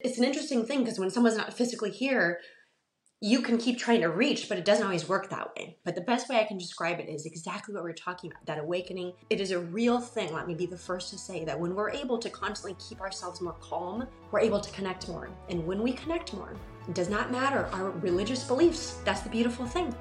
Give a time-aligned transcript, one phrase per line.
[0.00, 2.40] It's an interesting thing because when someone's not physically here,
[3.22, 5.76] you can keep trying to reach, but it doesn't always work that way.
[5.84, 8.58] But the best way I can describe it is exactly what we're talking about that
[8.58, 9.12] awakening.
[9.28, 10.32] It is a real thing.
[10.32, 13.42] Let me be the first to say that when we're able to constantly keep ourselves
[13.42, 15.28] more calm, we're able to connect more.
[15.50, 16.56] And when we connect more,
[16.88, 19.00] it does not matter our religious beliefs.
[19.04, 19.94] That's the beautiful thing.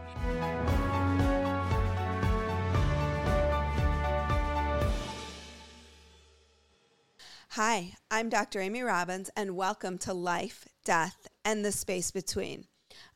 [7.53, 8.61] Hi, I'm Dr.
[8.61, 12.67] Amy Robbins, and welcome to Life, Death, and the Space Between.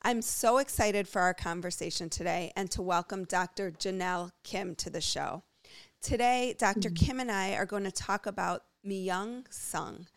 [0.02, 3.70] I'm so excited for our conversation today and to welcome Dr.
[3.70, 5.44] Jenelle Kim to the show.
[6.02, 7.06] Today, doctor mm-hmm.
[7.06, 10.08] Kim and I are going to talk about Myung Sung,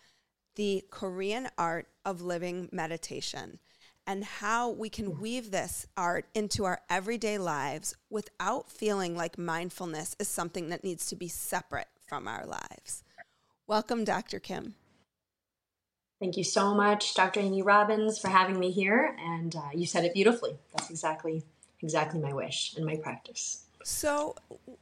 [0.55, 3.59] the Korean art of living meditation,
[4.07, 5.19] and how we can mm.
[5.19, 11.05] weave this art into our everyday lives without feeling like mindfulness is something that needs
[11.05, 13.03] to be separate from our lives.
[13.67, 14.39] Welcome, Dr.
[14.39, 14.75] Kim.
[16.21, 17.41] Thank you so much, Dr.
[17.41, 19.15] Amy Robbins, for having me here.
[19.19, 20.57] And uh, you said it beautifully.
[20.73, 21.43] That's exactly
[21.81, 23.65] exactly my wish and my practice.
[23.83, 24.35] So,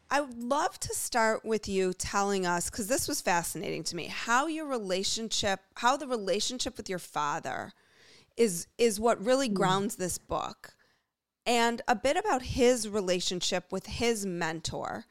[0.09, 4.05] I would love to start with you telling us, because this was fascinating to me,
[4.05, 7.73] how your relationship, how the relationship with your father
[8.37, 10.75] is is what really grounds this book,
[11.45, 15.05] and a bit about his relationship with his mentor,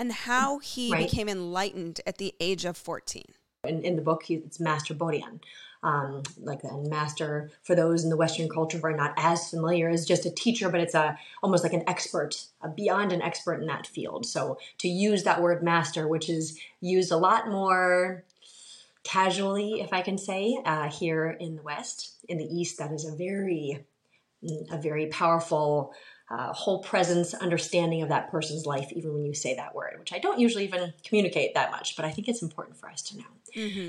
[0.00, 1.06] and how he Right.
[1.06, 3.34] became enlightened at the age of fourteen.
[3.64, 5.42] In, in the book, he, it's Master Bodhian.
[5.82, 9.88] Um, like the master, for those in the Western culture who are not as familiar,
[9.88, 13.60] is just a teacher, but it's a almost like an expert, a beyond an expert
[13.60, 14.26] in that field.
[14.26, 18.24] So to use that word master, which is used a lot more
[19.04, 22.16] casually, if I can say, uh, here in the West.
[22.28, 23.84] In the East, that is a very,
[24.70, 25.94] a very powerful
[26.30, 30.12] uh, whole presence, understanding of that person's life, even when you say that word, which
[30.12, 33.18] I don't usually even communicate that much, but I think it's important for us to
[33.18, 33.24] know.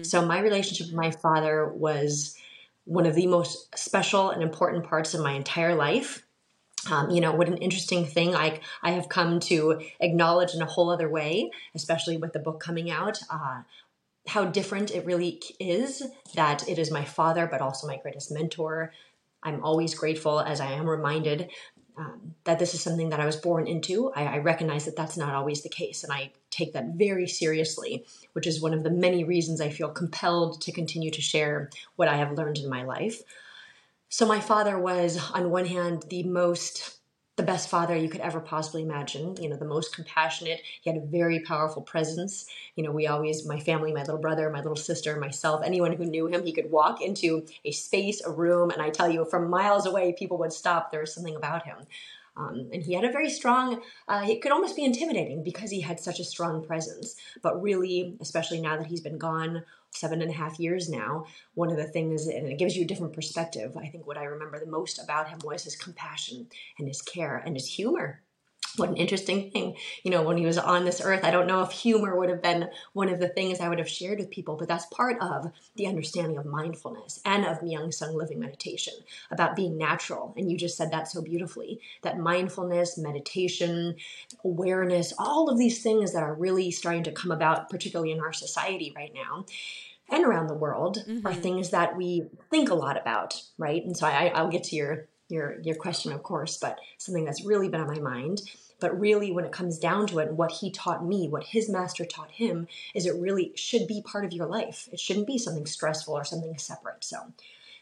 [0.03, 2.35] So, my relationship with my father was
[2.85, 6.23] one of the most special and important parts of my entire life.
[6.89, 10.65] Um, you know, what an interesting thing I, I have come to acknowledge in a
[10.65, 13.19] whole other way, especially with the book coming out.
[13.29, 13.61] Uh,
[14.27, 16.03] how different it really is
[16.33, 18.91] that it is my father, but also my greatest mentor.
[19.43, 21.49] I'm always grateful as I am reminded
[21.97, 24.11] um, that this is something that I was born into.
[24.13, 28.05] I, I recognize that that's not always the case, and I take that very seriously,
[28.33, 32.07] which is one of the many reasons I feel compelled to continue to share what
[32.07, 33.21] I have learned in my life.
[34.09, 37.00] So, my father was, on one hand, the most
[37.41, 40.61] the best father you could ever possibly imagine, you know, the most compassionate.
[40.81, 42.45] He had a very powerful presence.
[42.75, 46.05] You know, we always, my family, my little brother, my little sister, myself, anyone who
[46.05, 49.49] knew him, he could walk into a space, a room, and I tell you, from
[49.49, 50.91] miles away, people would stop.
[50.91, 51.77] There was something about him.
[52.37, 55.81] Um, and he had a very strong, uh, it could almost be intimidating because he
[55.81, 57.15] had such a strong presence.
[57.41, 61.25] But really, especially now that he's been gone seven and a half years now,
[61.55, 63.75] one of the things, and it gives you a different perspective.
[63.75, 66.47] I think what I remember the most about him was his compassion
[66.79, 68.23] and his care and his humor.
[68.77, 69.75] What an interesting thing.
[70.03, 72.41] You know, when he was on this earth, I don't know if humor would have
[72.41, 75.51] been one of the things I would have shared with people, but that's part of
[75.75, 78.93] the understanding of mindfulness and of Myung Sung living meditation
[79.29, 80.33] about being natural.
[80.37, 83.95] And you just said that so beautifully that mindfulness, meditation,
[84.43, 88.33] awareness, all of these things that are really starting to come about, particularly in our
[88.33, 89.45] society right now
[90.09, 91.25] and around the world, mm-hmm.
[91.25, 93.83] are things that we think a lot about, right?
[93.83, 97.45] And so I, I'll get to your your your question, of course, but something that's
[97.45, 98.41] really been on my mind.
[98.79, 102.03] But really, when it comes down to it, what he taught me, what his master
[102.03, 104.89] taught him, is it really should be part of your life.
[104.91, 107.03] It shouldn't be something stressful or something separate.
[107.03, 107.31] So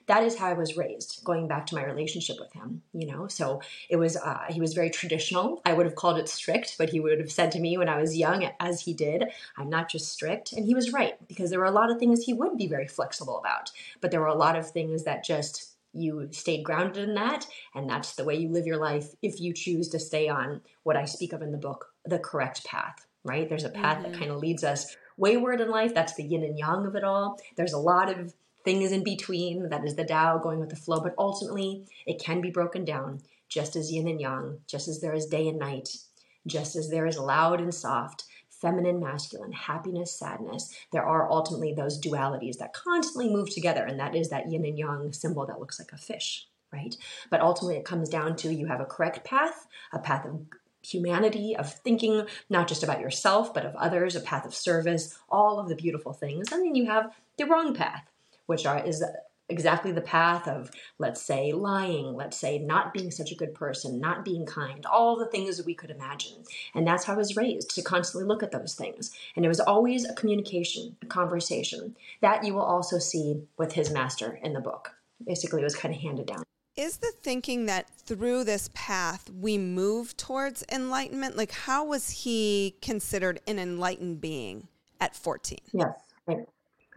[0.08, 3.28] that is how I was raised, going back to my relationship with him, you know.
[3.28, 5.62] So it was, uh, he was very traditional.
[5.66, 8.02] I would have called it strict, but he would have said to me when I
[8.02, 9.26] was young, as he did,
[9.56, 10.52] I'm not just strict.
[10.52, 12.88] And he was right, because there were a lot of things he would be very
[12.88, 17.16] flexible about, but there were a lot of things that just you stayed grounded in
[17.16, 20.62] that and that's the way you live your life if you choose to stay on
[20.84, 23.48] what i speak of in the book the correct path right?
[23.50, 24.12] There's a path mm-hmm.
[24.12, 25.94] that kind of leads us wayward in life.
[25.94, 27.40] That's the yin and yang of it all.
[27.56, 28.34] There's a lot of
[28.64, 29.70] things in between.
[29.70, 33.22] That is the Tao going with the flow but ultimately it can be broken down
[33.48, 35.90] just as yin and yang just as there is day and night
[36.46, 38.26] just as there is loud and soft
[38.60, 43.84] feminine, masculine, happiness, sadness, there are ultimately those dualities that constantly move together.
[43.84, 46.96] And that is that yin and yang symbol that looks like a fish, right?
[47.30, 50.42] But ultimately, it comes down to you have a correct path, a path of
[50.82, 55.60] humanity, of thinking not just about yourself, but of others, a path of service, all
[55.60, 56.52] of the beautiful things.
[56.52, 58.10] And then you have the wrong path,
[58.46, 59.04] which are is
[59.50, 64.00] exactly the path of, let's say, lying, let's say, not being such a good person,
[64.00, 66.44] not being kind, all the things that we could imagine.
[66.74, 69.12] And that's how I was raised to constantly look at those things.
[69.36, 71.96] And it was always a communication, a conversation.
[72.22, 74.92] That you will also see with his master in the book.
[75.26, 76.44] Basically, it was kind of handed down.
[76.76, 81.36] Is the thinking that through this path we move towards enlightenment?
[81.36, 84.70] Like, how was he considered an enlightened being
[85.02, 85.58] at 14?
[85.74, 85.90] Yes.
[86.26, 86.38] Right.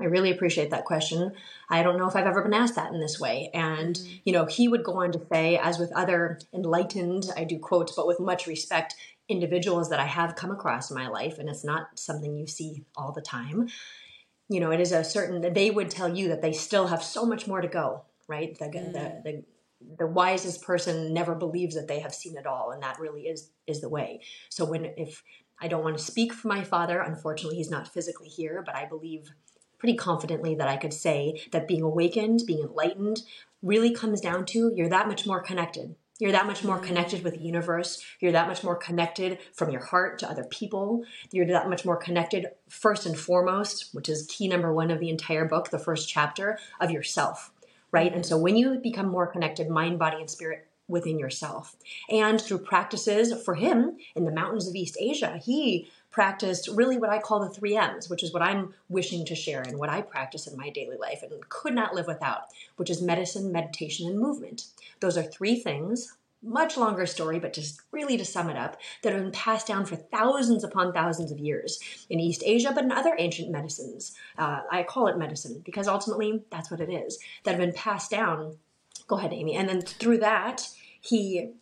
[0.00, 1.33] I really appreciate that question.
[1.69, 3.50] I don't know if I've ever been asked that in this way.
[3.53, 4.17] And, mm-hmm.
[4.25, 7.93] you know, he would go on to say, as with other enlightened, I do quotes,
[7.93, 8.94] but with much respect,
[9.29, 12.85] individuals that I have come across in my life, and it's not something you see
[12.97, 13.69] all the time.
[14.49, 17.25] You know, it is a certain, they would tell you that they still have so
[17.25, 18.59] much more to go, right?
[18.59, 18.93] The, mm-hmm.
[18.93, 19.44] the, the,
[19.99, 23.50] the wisest person never believes that they have seen it all and that really is
[23.67, 25.25] is the way so when if
[25.61, 28.85] i don't want to speak for my father unfortunately he's not physically here but i
[28.85, 29.33] believe
[29.82, 33.23] pretty confidently that I could say that being awakened, being enlightened,
[33.62, 35.96] really comes down to you're that much more connected.
[36.20, 36.87] You're that much more mm-hmm.
[36.87, 38.00] connected with the universe.
[38.20, 41.02] You're that much more connected from your heart to other people.
[41.32, 45.11] You're that much more connected, first and foremost, which is key number one of the
[45.11, 47.50] entire book, the first chapter, of yourself,
[47.90, 48.14] right?
[48.14, 51.76] And so when you become more connected, mind, body, and spirit, within yourself.
[52.11, 57.11] And through practices for him in the mountains of East Asia, he practiced really what
[57.11, 60.03] I call the three M's, which is what I'm wishing to share and what I
[60.03, 62.43] practice in my daily life and could not live without,
[62.76, 64.67] which is medicine, meditation, and movement.
[65.00, 69.12] Those are three things, much longer story, but just really to sum it up, that
[69.12, 71.79] have been passed down for thousands upon thousands of years
[72.11, 74.15] in East Asia, but in other ancient medicines.
[74.37, 78.11] Uh, I call it medicine because ultimately that's what it is, that have been passed
[78.11, 78.58] down.
[79.06, 79.55] Go ahead, Amy.
[79.55, 80.69] And then through that,
[81.00, 81.53] he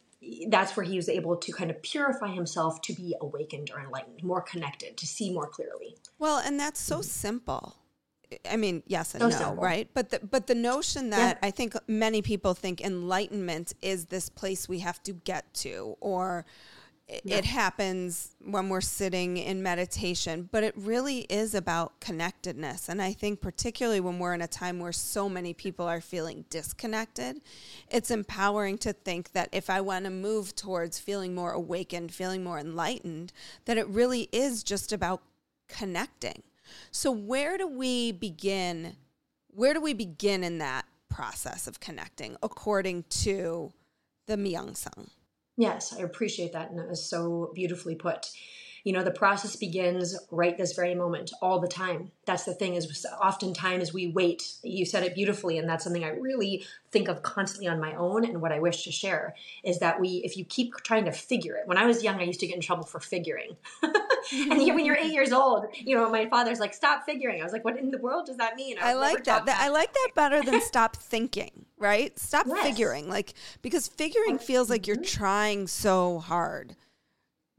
[0.49, 4.23] that's where he was able to kind of purify himself to be awakened or enlightened,
[4.23, 5.97] more connected, to see more clearly.
[6.19, 7.77] Well, and that's so simple.
[8.49, 9.65] I mean, yes and so no, simple.
[9.65, 9.89] right?
[9.93, 11.49] But the but the notion that yeah.
[11.49, 16.45] I think many people think enlightenment is this place we have to get to, or
[17.25, 17.37] yeah.
[17.37, 22.89] it happens when we're sitting in meditation, but it really is about connectedness.
[22.89, 26.45] And I think, particularly when we're in a time where so many people are feeling
[26.51, 27.41] disconnected,
[27.91, 32.45] it's empowering to think that if I want to move towards feeling more awakened, feeling
[32.45, 33.33] more enlightened,
[33.65, 35.23] that it really is just about
[35.69, 36.43] connecting.
[36.91, 38.97] So, where do we begin?
[39.49, 43.73] Where do we begin in that process of connecting according to
[44.27, 45.11] the Myung Sung?
[45.61, 46.71] Yes, I appreciate that.
[46.71, 48.31] And that was so beautifully put.
[48.85, 52.11] You know, the process begins right this very moment, all the time.
[52.25, 54.55] That's the thing is oftentimes we wait.
[54.63, 58.25] You said it beautifully, and that's something I really think of constantly on my own.
[58.25, 59.35] And what I wish to share
[59.65, 62.25] is that we, if you keep trying to figure it, when I was young, I
[62.25, 63.57] used to get in trouble for figuring.
[63.83, 67.41] and when you're eight years old, you know, my father's like, stop figuring.
[67.41, 68.77] I was like, what in the world does that mean?
[68.81, 69.49] I, I like that.
[69.49, 72.17] I like that better than stop thinking right?
[72.19, 72.63] Stop yes.
[72.63, 73.09] figuring.
[73.09, 75.19] Like because figuring feels like you're mm-hmm.
[75.19, 76.77] trying so hard.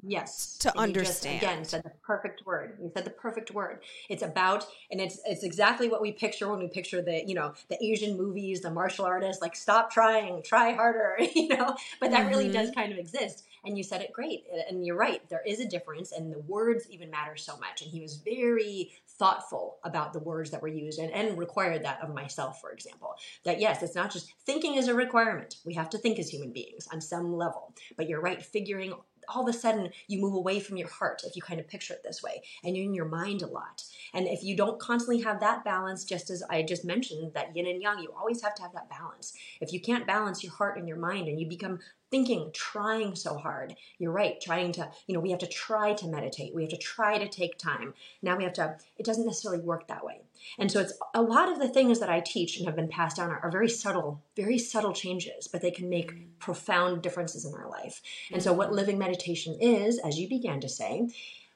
[0.04, 0.58] Yes.
[0.60, 1.42] To and understand.
[1.42, 2.78] Just, again, said the perfect word.
[2.82, 3.80] You said the perfect word.
[4.10, 7.54] It's about, and it's it's exactly what we picture when we picture the you know
[7.70, 9.42] the Asian movies, the martial artists.
[9.42, 11.18] Like stop trying, try harder.
[11.42, 12.30] You know, but that mm-hmm.
[12.30, 13.46] really does kind of exist.
[13.64, 14.44] and you said it great.
[14.70, 17.82] And you're right, there is a difference, and the words even matter so much.
[17.82, 22.00] And he was very thoughtful about the words that were used and, and required that
[22.02, 23.16] of myself, for example.
[23.46, 25.58] That yes, it's not just thinking is a requirement.
[25.66, 27.74] We have to think as human beings on some level.
[27.98, 28.94] But you're right, figuring
[29.34, 31.94] all of a sudden you move away from your heart if you kind of picture
[31.94, 33.84] it this way and you're in your mind a lot
[34.14, 37.68] and if you don't constantly have that balance just as i just mentioned that yin
[37.68, 40.78] and yang you always have to have that balance if you can't balance your heart
[40.78, 41.80] and your mind and you become
[42.12, 43.74] thinking, trying so hard.
[43.98, 46.54] You're right, trying to, you know, we have to try to meditate.
[46.54, 47.94] We have to try to take time.
[48.22, 50.22] Now we have to, it doesn't necessarily work that way.
[50.58, 53.18] And so it's a lot of the things that I teach and have been passed
[53.18, 56.26] down are, are very subtle, very subtle changes, but they can make mm.
[56.40, 58.02] profound differences in our life.
[58.32, 61.08] And so what living meditation is, as you began to say,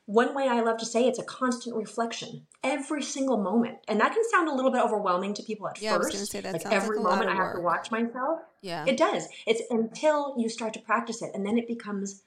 [0.06, 3.80] one way I love to say it's a constant reflection every single moment.
[3.88, 5.96] And that can sound a little bit overwhelming to people at yeah, first.
[5.96, 8.42] I was going to say that like every like moment I have to watch myself.
[8.62, 8.86] Yeah.
[8.88, 9.28] It does.
[9.48, 12.22] It's until you start to practice it and then it becomes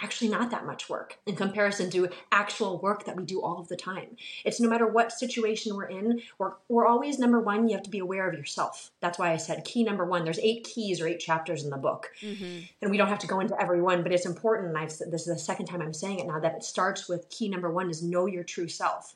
[0.00, 3.68] actually not that much work in comparison to actual work that we do all of
[3.68, 4.16] the time.
[4.44, 7.90] It's no matter what situation we're in, we're, we're always number one, you have to
[7.90, 8.90] be aware of yourself.
[9.00, 10.24] That's why I said key number one.
[10.24, 12.10] There's eight keys or eight chapters in the book.
[12.20, 12.60] Mm-hmm.
[12.82, 14.68] And we don't have to go into every one, but it's important.
[14.70, 17.08] And I've said this is the second time I'm saying it now that it starts
[17.08, 19.14] with key number one is know your true self.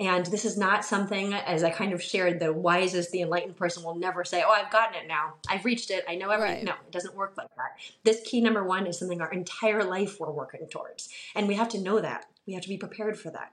[0.00, 3.82] And this is not something, as I kind of shared, the wisest, the enlightened person
[3.84, 5.34] will never say, Oh, I've gotten it now.
[5.46, 6.04] I've reached it.
[6.08, 6.56] I know everything.
[6.56, 6.64] Right.
[6.64, 7.76] No, it doesn't work like that.
[8.02, 11.10] This key number one is something our entire life we're working towards.
[11.36, 12.24] And we have to know that.
[12.46, 13.52] We have to be prepared for that.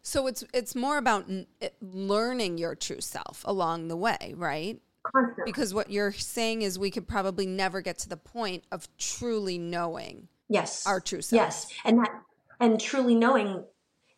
[0.00, 1.26] So it's it's more about
[1.60, 4.80] eh, learning your true self along the way, right?
[5.02, 5.44] Constantly.
[5.44, 9.58] Because what you're saying is we could probably never get to the point of truly
[9.58, 11.38] knowing yes our true self.
[11.38, 11.72] Yes.
[11.84, 12.10] And that
[12.60, 13.64] and truly knowing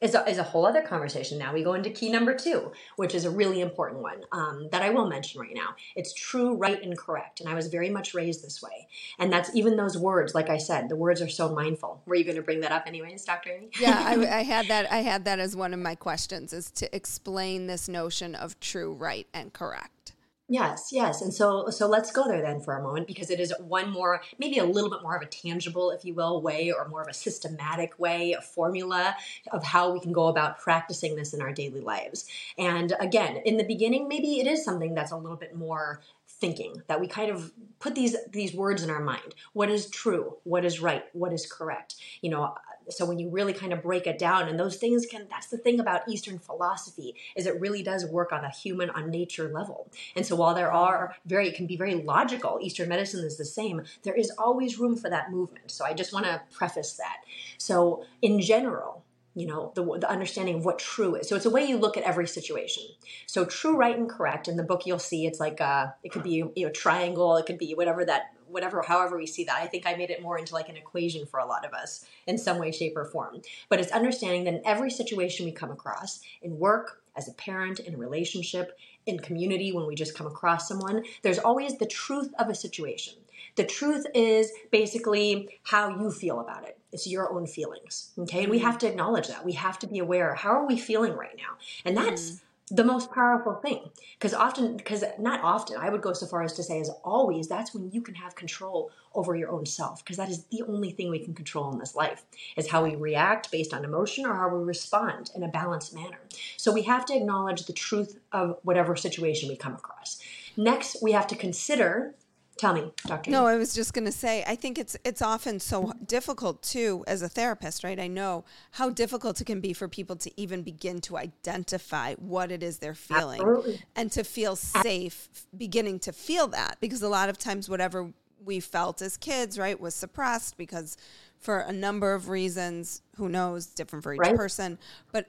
[0.04, 1.52] is a, is a whole other conversation now.
[1.52, 4.90] We go into key number two, which is a really important one um, that I
[4.90, 5.74] will mention right now.
[5.96, 7.40] It's true, right, and correct.
[7.40, 8.86] And I was very much raised this way.
[9.18, 12.02] And that's even those words, like I said, the words are so mindful.
[12.04, 13.50] Were you going to bring that up anyways, Dr.
[13.52, 13.70] Amy?
[13.80, 14.92] yeah, I, I had that.
[14.92, 18.92] I had that as one of my questions is to explain this notion of true,
[18.92, 20.13] right, and correct.
[20.46, 21.22] Yes, yes.
[21.22, 24.20] And so so let's go there then for a moment because it is one more
[24.38, 27.08] maybe a little bit more of a tangible if you will way or more of
[27.08, 29.16] a systematic way, a formula
[29.52, 32.26] of how we can go about practicing this in our daily lives.
[32.58, 36.82] And again, in the beginning maybe it is something that's a little bit more thinking
[36.88, 40.64] that we kind of put these these words in our mind what is true what
[40.64, 42.54] is right what is correct you know
[42.88, 45.58] so when you really kind of break it down and those things can that's the
[45.58, 49.90] thing about eastern philosophy is it really does work on a human on nature level.
[50.16, 53.44] And so while there are very it can be very logical eastern medicine is the
[53.44, 55.70] same there is always room for that movement.
[55.70, 57.18] So i just want to preface that.
[57.58, 59.02] So in general
[59.36, 61.96] you know the, the understanding of what true is so it's a way you look
[61.96, 62.84] at every situation.
[63.26, 66.22] So true right and correct in the book you'll see it's like uh it could
[66.22, 69.66] be you know triangle it could be whatever that whatever however we see that i
[69.66, 72.38] think i made it more into like an equation for a lot of us in
[72.38, 73.42] some way shape or form.
[73.68, 77.80] But it's understanding that in every situation we come across in work as a parent
[77.80, 82.32] in a relationship in community when we just come across someone there's always the truth
[82.38, 83.14] of a situation.
[83.56, 86.78] The truth is basically how you feel about it.
[86.92, 88.42] It's your own feelings okay?
[88.42, 88.66] And we mm-hmm.
[88.66, 89.44] have to acknowledge that.
[89.44, 91.56] We have to be aware how are we feeling right now.
[91.84, 92.40] And that's mm
[92.70, 93.90] the most powerful thing.
[94.18, 97.46] Because often because not often i would go so far as to say as always
[97.48, 100.90] that's when you can have control over your own self because that is the only
[100.90, 102.22] thing we can control in this life
[102.56, 106.18] is how we react based on emotion or how we respond in a balanced manner.
[106.56, 110.20] So we have to acknowledge the truth of whatever situation we come across.
[110.56, 112.14] Next we have to consider
[112.56, 113.30] Tell me, Doctor.
[113.30, 117.04] No, I was just going to say, I think it's it's often so difficult too
[117.06, 117.98] as a therapist, right?
[117.98, 122.52] I know how difficult it can be for people to even begin to identify what
[122.52, 123.82] it is they're feeling Absolutely.
[123.96, 128.12] and to feel safe beginning to feel that because a lot of times whatever
[128.44, 130.96] we felt as kids, right, was suppressed because
[131.44, 134.34] for a number of reasons, who knows, different for each right.
[134.34, 134.78] person,
[135.12, 135.26] but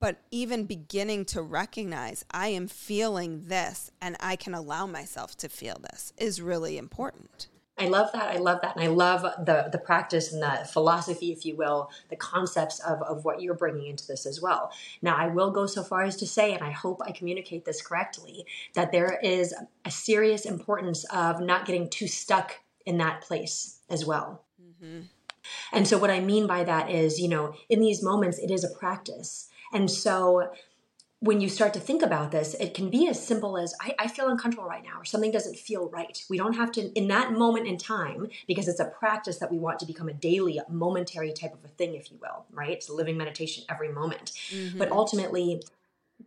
[0.00, 5.48] but even beginning to recognize I am feeling this and I can allow myself to
[5.48, 7.46] feel this is really important.
[7.78, 8.34] I love that.
[8.34, 8.74] I love that.
[8.74, 13.00] And I love the, the practice and the philosophy, if you will, the concepts of,
[13.02, 14.72] of what you're bringing into this as well.
[15.02, 17.80] Now, I will go so far as to say, and I hope I communicate this
[17.80, 19.54] correctly, that there is
[19.84, 24.44] a serious importance of not getting too stuck in that place as well.
[24.60, 25.02] Mm-hmm.
[25.72, 28.64] And so, what I mean by that is, you know, in these moments, it is
[28.64, 29.48] a practice.
[29.72, 30.50] And so
[31.22, 34.08] when you start to think about this, it can be as simple as I, I,
[34.08, 36.20] feel uncomfortable right now, or something doesn't feel right.
[36.28, 39.56] We don't have to, in that moment in time, because it's a practice that we
[39.56, 42.70] want to become a daily, momentary type of a thing, if you will, right?
[42.70, 44.32] It's living meditation every moment.
[44.50, 44.78] Mm-hmm.
[44.78, 45.62] But ultimately,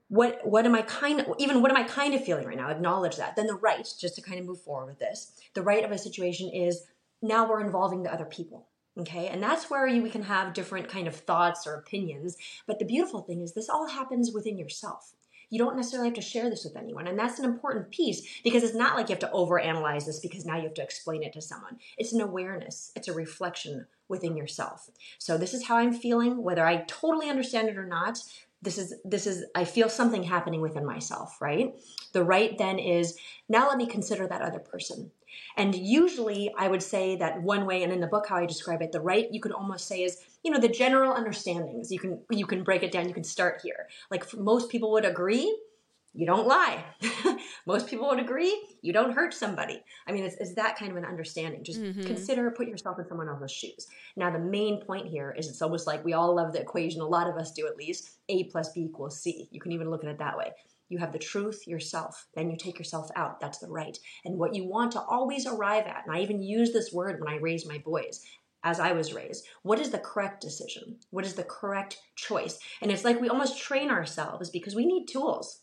[0.08, 2.70] what what am I kind of even what am I kind of feeling right now?
[2.70, 3.36] Acknowledge that.
[3.36, 5.98] Then the right, just to kind of move forward with this, the right of a
[5.98, 6.86] situation is
[7.22, 8.66] now we're involving the other people
[8.98, 9.28] Okay.
[9.28, 12.38] And that's where you, we can have different kind of thoughts or opinions.
[12.66, 15.14] But the beautiful thing is this all happens within yourself.
[15.50, 17.08] You don't necessarily have to share this with anyone.
[17.08, 20.46] And that's an important piece because it's not like you have to overanalyze this because
[20.46, 21.78] now you have to explain it to someone.
[21.98, 24.90] It's an awareness, it's a reflection within yourself.
[25.18, 28.20] So this is how I'm feeling, whether I totally understand it or not.
[28.62, 31.76] This is this is I feel something happening within myself, right?
[32.14, 35.12] The right then is now let me consider that other person.
[35.58, 38.82] And usually I would say that one way, and in the book how I describe
[38.82, 41.92] it, the right you could almost say is, you know, the general understandings.
[41.92, 43.88] You can you can break it down, you can start here.
[44.12, 45.56] Like most people would agree,
[46.16, 46.84] you don't lie.
[47.66, 49.84] most people would agree, you don't hurt somebody.
[50.08, 51.64] I mean, it's, it's that kind of an understanding.
[51.64, 52.04] Just mm-hmm.
[52.04, 53.88] consider, put yourself in someone else's shoes.
[54.16, 57.06] Now, the main point here is it's almost like we all love the equation, a
[57.06, 59.50] lot of us do at least, A plus B equals C.
[59.52, 60.52] You can even look at it that way.
[60.90, 62.28] You have the truth yourself.
[62.36, 63.40] Then you take yourself out.
[63.40, 63.98] That's the right.
[64.24, 67.34] And what you want to always arrive at, and I even use this word when
[67.34, 68.24] I raise my boys,
[68.64, 69.46] as I was raised.
[69.64, 71.00] What is the correct decision?
[71.12, 72.60] What is the correct choice?
[72.82, 75.62] And it's like we almost train ourselves because we need tools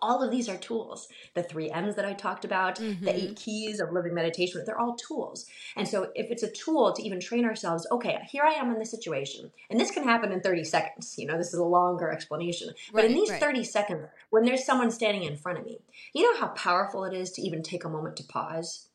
[0.00, 1.08] all of these are tools.
[1.34, 3.04] The three M's that I talked about, mm-hmm.
[3.04, 5.46] the eight keys of living meditation, they're all tools.
[5.76, 8.78] And so if it's a tool to even train ourselves, okay, here I am in
[8.78, 11.14] this situation, and this can happen in 30 seconds.
[11.18, 12.68] You know, this is a longer explanation.
[12.68, 13.40] Right, but in these right.
[13.40, 15.78] 30 seconds, when there's someone standing in front of me,
[16.14, 18.88] you know how powerful it is to even take a moment to pause?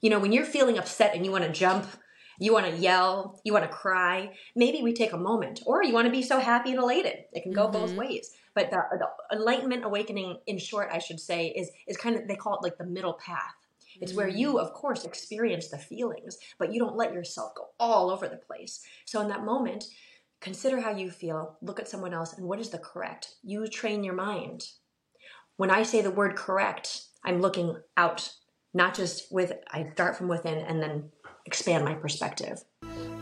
[0.00, 1.86] You know, when you're feeling upset and you want to jump,
[2.38, 5.60] you want to yell, you want to cry, maybe we take a moment.
[5.64, 7.24] Or you want to be so happy and elated.
[7.32, 7.72] It can go mm-hmm.
[7.72, 8.32] both ways.
[8.54, 12.36] But the, the enlightenment awakening, in short, I should say, is is kind of they
[12.36, 13.54] call it like the middle path.
[14.00, 14.60] It's where you, mm.
[14.60, 18.80] of course, experience the feelings, but you don't let yourself go all over the place.
[19.04, 19.84] So in that moment,
[20.40, 23.34] consider how you feel, look at someone else, and what is the correct?
[23.42, 24.66] You train your mind.
[25.56, 28.32] When I say the word correct, I'm looking out,
[28.74, 31.10] not just with, I start from within and then
[31.46, 32.64] expand my perspective.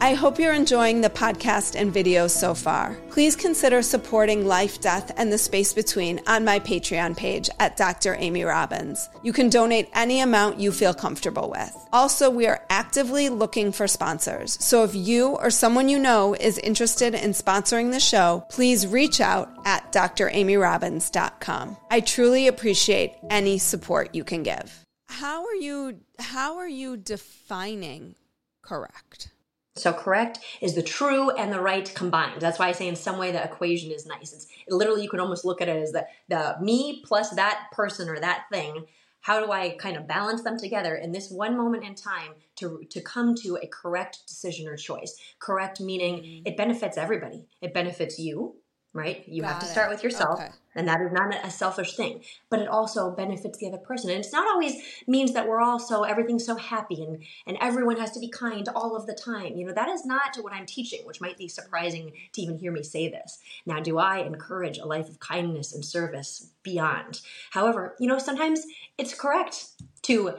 [0.02, 2.96] I hope you're enjoying the podcast and videos so far.
[3.10, 8.16] Please consider supporting Life, Death, and the Space Between on my Patreon page at Dr.
[8.18, 9.10] Amy Robbins.
[9.22, 11.76] You can donate any amount you feel comfortable with.
[11.92, 14.56] Also, we are actively looking for sponsors.
[14.64, 19.20] So if you or someone you know is interested in sponsoring the show, please reach
[19.20, 21.76] out at dramyrobbins.com.
[21.90, 24.86] I truly appreciate any support you can give.
[25.10, 28.14] How are you how are you defining
[28.62, 29.28] correct?
[29.76, 32.40] So correct is the true and the right combined.
[32.40, 34.32] That's why I say in some way the equation is nice.
[34.32, 38.08] It's literally you can almost look at it as the the me plus that person
[38.08, 38.86] or that thing.
[39.22, 42.82] How do I kind of balance them together in this one moment in time to
[42.90, 45.16] to come to a correct decision or choice?
[45.38, 46.46] Correct meaning mm-hmm.
[46.46, 47.46] it benefits everybody.
[47.60, 48.56] It benefits you,
[48.92, 49.22] right?
[49.28, 49.94] You Got have to start it.
[49.94, 50.50] with yourself, okay.
[50.74, 54.10] and that is not a selfish thing, but it also benefits the other person.
[54.10, 57.98] And it's not always means that we're all so everything's so happy and and everyone
[57.98, 59.56] has to be kind all of the time.
[59.56, 62.72] You know, that is not what I'm teaching, which might be surprising to even hear
[62.72, 63.38] me say this.
[63.64, 67.20] Now, do I encourage a life of kindness and service beyond?
[67.50, 68.66] However, you know, sometimes
[68.98, 69.66] it's correct
[70.02, 70.34] to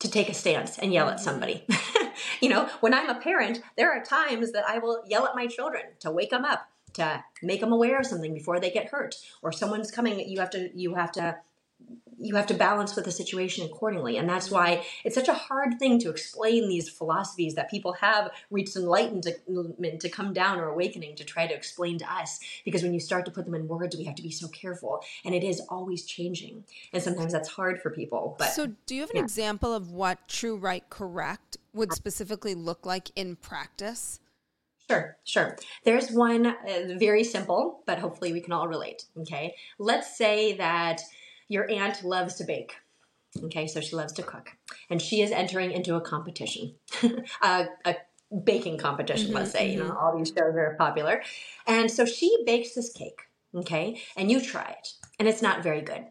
[0.00, 1.24] to take a stance and yell at mm-hmm.
[1.24, 1.66] somebody.
[2.40, 5.46] you know, when I'm a parent, there are times that I will yell at my
[5.46, 9.14] children to wake them up to make them aware of something before they get hurt
[9.42, 11.36] or someone's coming you have to you have to
[12.18, 14.16] you have to balance with the situation accordingly.
[14.16, 18.30] And that's why it's such a hard thing to explain these philosophies that people have
[18.50, 22.94] reached enlightenment to come down or awakening to try to explain to us because when
[22.94, 25.44] you start to put them in words we have to be so careful and it
[25.44, 26.64] is always changing.
[26.92, 29.22] And sometimes that's hard for people but so do you have an yeah.
[29.22, 34.20] example of what true right correct would specifically look like in practice
[34.88, 35.56] Sure, sure.
[35.84, 36.54] There's one uh,
[36.96, 39.04] very simple, but hopefully we can all relate.
[39.18, 39.54] Okay.
[39.78, 41.00] Let's say that
[41.48, 42.74] your aunt loves to bake.
[43.44, 44.52] Okay, so she loves to cook,
[44.88, 46.74] and she is entering into a competition,
[47.42, 47.96] a, a,
[48.44, 49.26] baking competition.
[49.26, 49.72] Mm-hmm, let's say mm-hmm.
[49.72, 49.98] you know mm-hmm.
[49.98, 51.22] all these shows are popular,
[51.66, 53.20] and so she bakes this cake.
[53.54, 56.06] Okay, and you try it, and it's not very good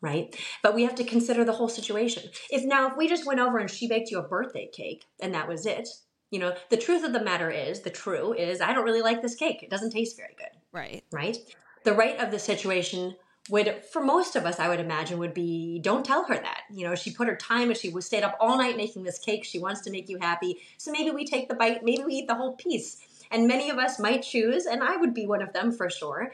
[0.00, 0.36] right?
[0.62, 2.24] But we have to consider the whole situation.
[2.50, 5.32] If now, if we just went over and she baked you a birthday cake and
[5.34, 5.88] that was it,
[6.34, 9.22] you know, the truth of the matter is, the true is, I don't really like
[9.22, 9.62] this cake.
[9.62, 10.48] It doesn't taste very good.
[10.72, 11.04] Right.
[11.12, 11.38] Right.
[11.84, 13.14] The right of the situation
[13.50, 16.62] would, for most of us, I would imagine, would be don't tell her that.
[16.72, 19.20] You know, she put her time and she was stayed up all night making this
[19.20, 19.44] cake.
[19.44, 20.58] She wants to make you happy.
[20.76, 23.00] So maybe we take the bite, maybe we eat the whole piece.
[23.30, 26.32] And many of us might choose, and I would be one of them for sure,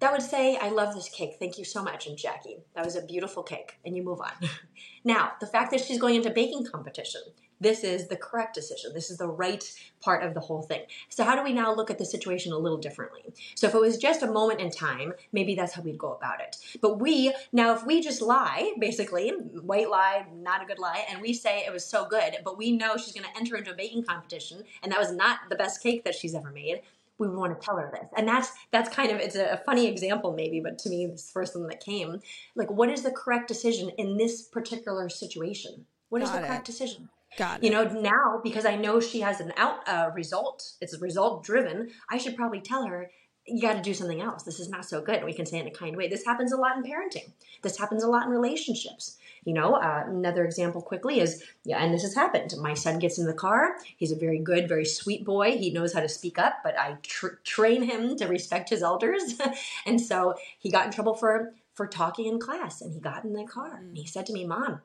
[0.00, 1.36] that would say, I love this cake.
[1.38, 2.06] Thank you so much.
[2.06, 3.78] And Jackie, that was a beautiful cake.
[3.86, 4.32] And you move on.
[5.04, 7.22] now, the fact that she's going into baking competition,
[7.60, 8.92] this is the correct decision.
[8.94, 9.64] This is the right
[10.00, 10.82] part of the whole thing.
[11.08, 13.22] So, how do we now look at the situation a little differently?
[13.54, 16.40] So, if it was just a moment in time, maybe that's how we'd go about
[16.40, 16.56] it.
[16.80, 21.20] But we, now, if we just lie, basically, white lie, not a good lie, and
[21.20, 23.74] we say it was so good, but we know she's going to enter into a
[23.74, 24.48] baking competition
[24.82, 26.82] and that was not the best cake that she's ever made,
[27.18, 28.08] we want to tell her this.
[28.16, 31.30] And that's that's kind of it's a, a, funny example maybe, but to me this
[31.30, 32.20] first one that came,
[32.54, 35.86] like what is the correct decision in this particular situation?
[36.10, 36.46] What Got is the it.
[36.46, 37.08] correct decision?
[37.38, 41.44] Got you know, now because I know she has an out uh, result, it's result
[41.44, 43.10] driven, I should probably tell her
[43.48, 44.42] you got to do something else.
[44.42, 45.24] This is not so good.
[45.24, 46.08] We can say in a kind way.
[46.08, 47.30] This happens a lot in parenting.
[47.62, 49.16] This happens a lot in relationships.
[49.44, 52.52] You know, uh, another example quickly is, yeah, and this has happened.
[52.60, 53.76] My son gets in the car.
[53.96, 55.56] He's a very good, very sweet boy.
[55.56, 59.40] He knows how to speak up, but I tr- train him to respect his elders.
[59.86, 63.32] and so he got in trouble for for talking in class, and he got in
[63.32, 63.76] the car.
[63.76, 64.80] And he said to me, "Mom,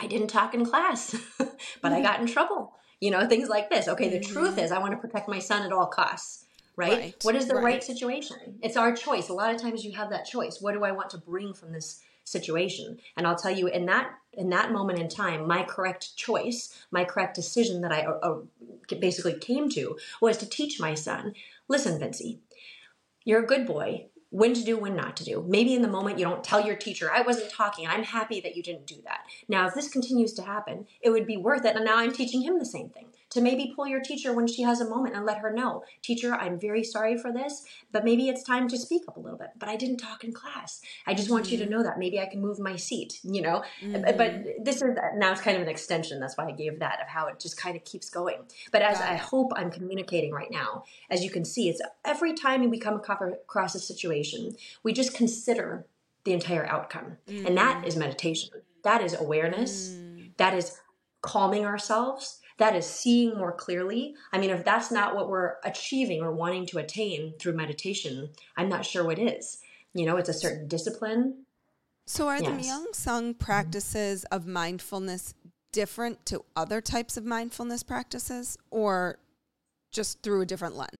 [0.00, 1.94] I didn't talk in class, but mm-hmm.
[1.94, 3.88] I got in trouble." You know, things like this.
[3.88, 4.32] Okay, the mm-hmm.
[4.32, 6.44] truth is, I want to protect my son at all costs.
[6.74, 6.92] Right?
[6.92, 7.14] right?
[7.22, 7.64] What is the right.
[7.64, 8.58] right situation?
[8.62, 9.28] It's our choice.
[9.28, 10.58] A lot of times you have that choice.
[10.60, 14.14] What do I want to bring from this situation and i'll tell you in that
[14.32, 18.94] in that moment in time my correct choice my correct decision that i uh, uh
[19.00, 21.34] basically came to was to teach my son
[21.68, 22.38] listen vincey
[23.24, 25.44] you're a good boy when to do, when not to do.
[25.46, 28.56] Maybe in the moment you don't tell your teacher, I wasn't talking, I'm happy that
[28.56, 29.20] you didn't do that.
[29.46, 31.76] Now, if this continues to happen, it would be worth it.
[31.76, 34.62] And now I'm teaching him the same thing to maybe pull your teacher when she
[34.62, 38.28] has a moment and let her know, teacher, I'm very sorry for this, but maybe
[38.28, 39.48] it's time to speak up a little bit.
[39.58, 40.82] But I didn't talk in class.
[41.06, 41.52] I just want mm-hmm.
[41.52, 41.72] you to mm-hmm.
[41.72, 41.98] know that.
[41.98, 43.64] Maybe I can move my seat, you know?
[43.82, 44.16] Mm-hmm.
[44.18, 46.20] But this is now it's kind of an extension.
[46.20, 48.36] That's why I gave that of how it just kind of keeps going.
[48.70, 52.68] But as I hope I'm communicating right now, as you can see, it's every time
[52.68, 55.86] we come across a situation, we just consider
[56.24, 57.16] the entire outcome.
[57.26, 57.46] Mm-hmm.
[57.46, 57.96] And that mm.
[57.96, 58.50] meditation.
[58.84, 59.90] That is awareness.
[59.90, 60.36] Mm.
[60.36, 60.78] That is
[61.22, 64.14] calming ourselves that is seeing more clearly.
[64.32, 68.68] I mean, if that's not what we're achieving or wanting to attain through meditation, I'm
[68.68, 69.58] not sure what is.
[69.94, 71.44] You know, it's a certain discipline.
[72.06, 72.46] So, are yes.
[72.46, 75.34] the Myung Sung practices of mindfulness
[75.72, 79.18] different to other types of mindfulness practices or
[79.92, 80.96] just through a different lens?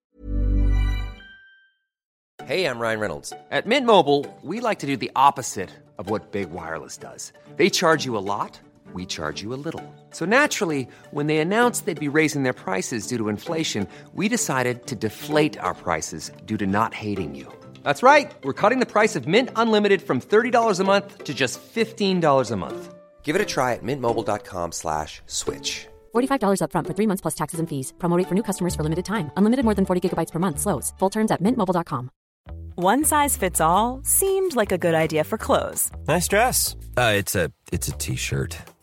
[2.45, 3.33] Hey, I'm Ryan Reynolds.
[3.51, 7.31] At Mint Mobile, we like to do the opposite of what Big Wireless does.
[7.55, 8.59] They charge you a lot
[8.93, 9.81] we charge you a little.
[10.11, 14.85] So naturally, when they announced they'd be raising their prices due to inflation, we decided
[14.87, 17.47] to deflate our prices due to not hating you.
[17.83, 18.29] That's right.
[18.43, 22.55] We're cutting the price of Mint Unlimited from $30 a month to just $15 a
[22.57, 22.93] month.
[23.23, 25.87] Give it a try at mintmobile.com slash switch.
[26.13, 27.93] $45 up front for three months plus taxes and fees.
[27.99, 29.31] Promote for new customers for limited time.
[29.37, 30.59] Unlimited more than 40 gigabytes per month.
[30.59, 30.93] Slows.
[30.99, 32.09] Full terms at mintmobile.com.
[32.75, 35.91] One size fits all seemed like a good idea for clothes.
[36.07, 36.75] Nice dress.
[36.97, 38.57] Uh, it's a It's a T-shirt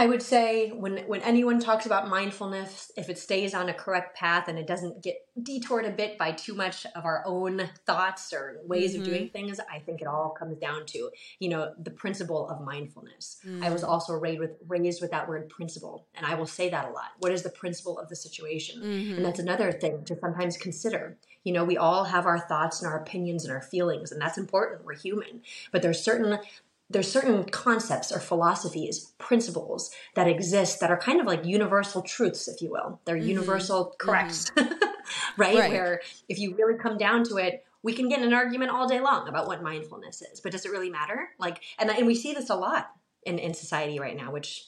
[0.00, 4.16] I would say when when anyone talks about mindfulness, if it stays on a correct
[4.16, 8.32] path and it doesn't get detoured a bit by too much of our own thoughts
[8.32, 9.02] or ways mm-hmm.
[9.02, 12.62] of doing things, I think it all comes down to you know the principle of
[12.62, 13.42] mindfulness.
[13.46, 13.62] Mm.
[13.62, 13.88] I was mm.
[13.88, 17.10] also raised with raised with that word principle, and I will say that a lot.
[17.18, 18.80] What is the principle of the situation?
[18.80, 19.16] Mm-hmm.
[19.16, 21.18] And that's another thing to sometimes consider.
[21.44, 24.38] You know, we all have our thoughts and our opinions and our feelings, and that's
[24.38, 24.86] important.
[24.86, 26.38] We're human, but there's certain
[26.90, 32.48] there's certain concepts or philosophies, principles that exist that are kind of like universal truths,
[32.48, 33.00] if you will.
[33.04, 33.28] They're mm-hmm.
[33.28, 34.72] universal corrects, mm-hmm.
[35.36, 35.56] right?
[35.56, 35.70] right?
[35.70, 38.88] Where if you really come down to it, we can get in an argument all
[38.88, 41.30] day long about what mindfulness is, but does it really matter?
[41.38, 42.90] Like, and, and we see this a lot
[43.22, 44.66] in, in society right now, which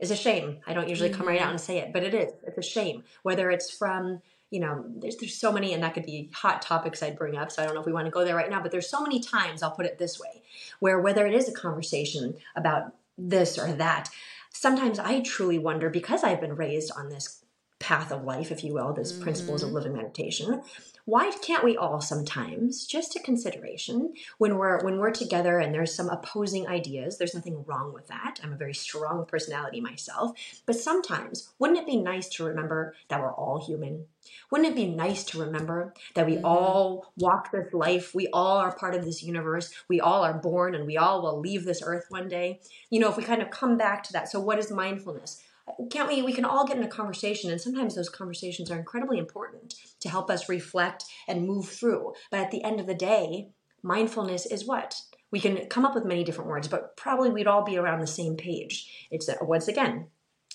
[0.00, 0.58] is a shame.
[0.66, 1.18] I don't usually mm-hmm.
[1.18, 1.50] come right out mm-hmm.
[1.50, 2.32] and say it, but it is.
[2.46, 3.04] It's a shame.
[3.22, 7.02] Whether it's from you know, there's there's so many, and that could be hot topics
[7.02, 7.50] I'd bring up.
[7.52, 9.02] So I don't know if we want to go there right now, but there's so
[9.02, 10.42] many times I'll put it this way,
[10.80, 14.08] where whether it is a conversation about this or that,
[14.52, 17.44] sometimes I truly wonder because I've been raised on this
[17.80, 19.22] path of life, if you will, this mm-hmm.
[19.22, 19.76] principles of mm-hmm.
[19.76, 20.62] living meditation
[21.10, 25.92] why can't we all sometimes just a consideration when we're when we're together and there's
[25.92, 30.30] some opposing ideas there's nothing wrong with that i'm a very strong personality myself
[30.66, 34.04] but sometimes wouldn't it be nice to remember that we're all human
[34.50, 36.44] wouldn't it be nice to remember that we mm-hmm.
[36.44, 40.74] all walk this life we all are part of this universe we all are born
[40.74, 43.50] and we all will leave this earth one day you know if we kind of
[43.50, 45.42] come back to that so what is mindfulness
[45.90, 49.18] can't we we can all get in a conversation and sometimes those conversations are incredibly
[49.18, 52.12] important to help us reflect and move through.
[52.30, 53.50] But at the end of the day
[53.82, 54.94] mindfulness is what?
[55.30, 58.06] We can come up with many different words but probably we'd all be around the
[58.06, 59.08] same page.
[59.10, 60.06] It's a, once again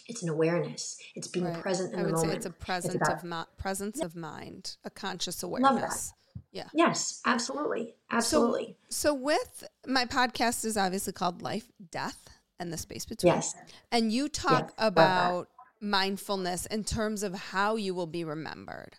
[0.08, 0.98] it's an awareness.
[1.16, 1.60] It's being Right.
[1.62, 2.38] present in I the would say moment.
[2.38, 6.14] it's a presence about- of presence of mind, a conscious awareness.
[6.52, 6.68] Yeah.
[6.74, 7.96] yes absolutely.
[8.12, 8.78] Absolutely.
[8.90, 13.34] So with my podcast is obviously called Life, Death, and the Space Between.
[13.34, 13.56] Yes.
[13.92, 15.50] And you talk Yes, about
[15.82, 18.98] mindfulness in terms of how you will be remembered.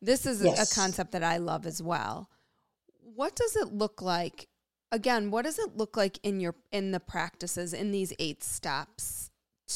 [0.00, 0.70] This is Yes.
[0.70, 2.28] a concept that I love as well.
[3.14, 4.48] What does it look like?
[4.90, 9.30] Again, what does it look like in your in the practices in these eight steps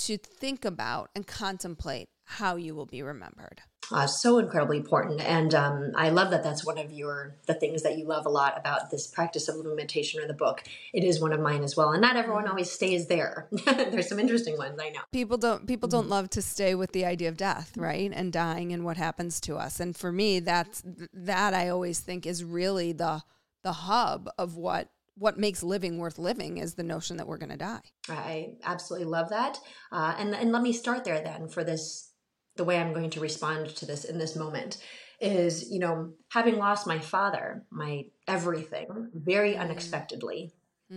[0.05, 3.63] to think about and contemplate how you will be remembered?
[3.93, 5.21] Uh, so incredibly important.
[5.21, 8.29] And um, i love that that's one of your the things that you love a
[8.31, 10.63] lot about this practice of living meditation or the book.
[10.93, 11.91] It is one of mine as well.
[11.93, 13.49] And not everyone always stays there.
[13.67, 15.01] There's some interesting ones i know.
[15.13, 15.97] People don't people Mm-hmm.
[15.99, 18.11] don't love to stay with the idea of death right?
[18.15, 19.81] And dying and what happens to us.
[19.81, 23.23] And for me that's that i always think is really the
[23.63, 27.51] the hub of what what makes living worth living is the notion that we're going
[27.51, 27.81] to die.
[28.09, 29.59] I absolutely love that.
[29.91, 32.06] Uh, and, and let me start there then for this
[32.57, 34.79] the way i'm going to respond to this in this moment
[35.21, 39.61] is you know having lost my father my everything very Mm.
[39.61, 40.53] unexpectedly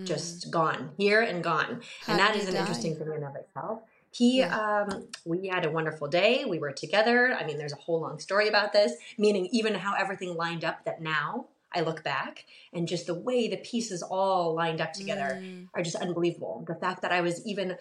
[0.05, 1.81] just gone here and gone.
[2.05, 2.59] How and that is an die?
[2.59, 3.81] interesting thing in of itself.
[4.11, 6.45] He um we had a wonderful day.
[6.45, 7.33] We were together.
[7.39, 10.85] I mean there's a whole long story about this meaning even how everything lined up
[10.85, 15.29] that now i look back and just the way the pieces all lined up together
[15.41, 15.67] Mm.
[15.73, 16.63] are just unbelievable.
[16.67, 17.77] The fact that i was even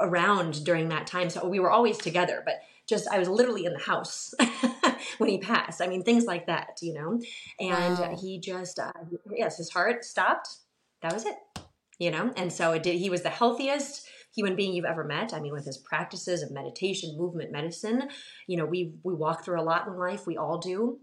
[0.00, 1.30] around during that time.
[1.30, 4.32] So we were always together but just i was literally in the house
[5.18, 5.80] when he passed.
[5.80, 7.20] I mean things like that you know?
[7.60, 8.18] And Wow.
[8.20, 8.92] he just uh,
[9.30, 10.48] yes his heart stopped.
[11.02, 11.36] That was it
[11.98, 12.32] you know?
[12.36, 15.32] And so it did he was the healthiest human being you've ever met.
[15.32, 18.08] I mean with his practices of meditation movement medicine
[18.46, 20.26] you know we we walk through a lot in life.
[20.26, 20.98] We all do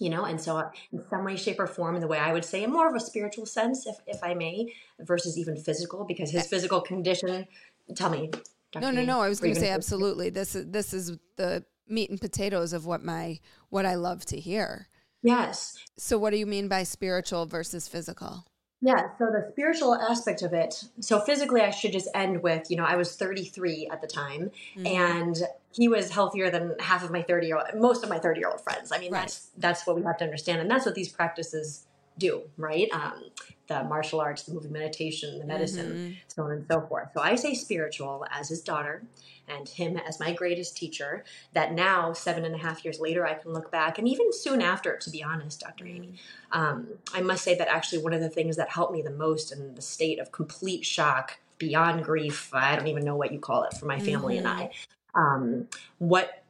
[0.00, 0.24] you know?
[0.24, 2.64] And so uh, in some way shape or form in the way i would say
[2.64, 6.46] in more of a spiritual sense if, if i may versus even physical because his
[6.48, 7.46] physical condition
[7.94, 8.30] tell me
[8.74, 8.80] Dr.
[8.82, 12.10] no no no i was going to say absolutely this is this is the meat
[12.10, 13.38] and potatoes of what my
[13.70, 14.88] what i love to hear
[15.22, 18.44] yes so what do you mean by spiritual versus physical
[18.80, 20.84] Yeah, so the spiritual aspect of it.
[21.00, 24.50] So physically, I should just end with, you know, I was 33 at the time,
[24.76, 24.86] mm-hmm.
[24.86, 25.36] and
[25.72, 28.50] he was healthier than half of my 30 year old, most of my 30 year
[28.50, 28.92] old friends.
[28.92, 29.22] I mean, Right.
[29.22, 31.86] that's that's what we have to understand, and that's what these practices
[32.18, 32.88] do, right?
[32.92, 33.24] Um,
[33.66, 37.08] the martial arts, the moving meditation, the medicine, so on and so forth.
[37.14, 39.02] So I say spiritual as his daughter,
[39.48, 41.24] and him as my greatest teacher.
[41.52, 44.62] That now, seven and a half years later, I can look back, and even soon
[44.62, 45.86] after, to be honest, Dr.
[45.86, 46.14] Amy,
[46.52, 49.52] um, I must say that actually one of the things that helped me the most
[49.52, 53.64] in the state of complete shock, beyond grief, I don't even know what you call
[53.64, 54.70] it for my family and I,
[55.14, 56.43] um, what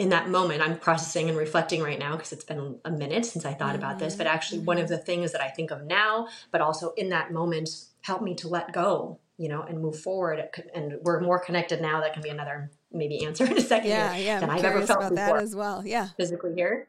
[0.00, 3.44] in that moment i'm processing and reflecting right now because it's been a minute since
[3.44, 4.34] i thought about this but mm-hmm.
[4.34, 7.68] actually one of the things that i think of now but also in that moment
[8.02, 11.80] helped me to let go you know and move forward uh, and we're more connected
[11.80, 14.64] now that can be another maybe answer in a second yeah yeah than i'm i've
[14.64, 16.86] ever felt about before that as well yeah physically here.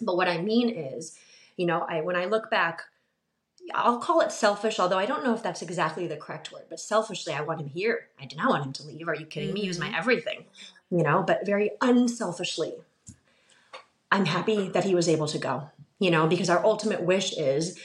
[0.00, 1.18] But what I mean is,
[1.56, 2.82] you know, I when I look back,
[3.74, 6.64] I'll call it selfish, although I don't know if that's exactly the correct word.
[6.68, 8.08] But selfishly, I want him here.
[8.20, 9.08] I did not want him to leave.
[9.08, 9.62] Are you kidding me?
[9.62, 9.96] He was my mm-hmm.
[9.96, 10.44] everything,
[10.90, 11.22] you know.
[11.26, 12.74] But very unselfishly,
[14.10, 15.70] I'm happy that he was able to go.
[15.98, 17.78] You know, because our ultimate wish is,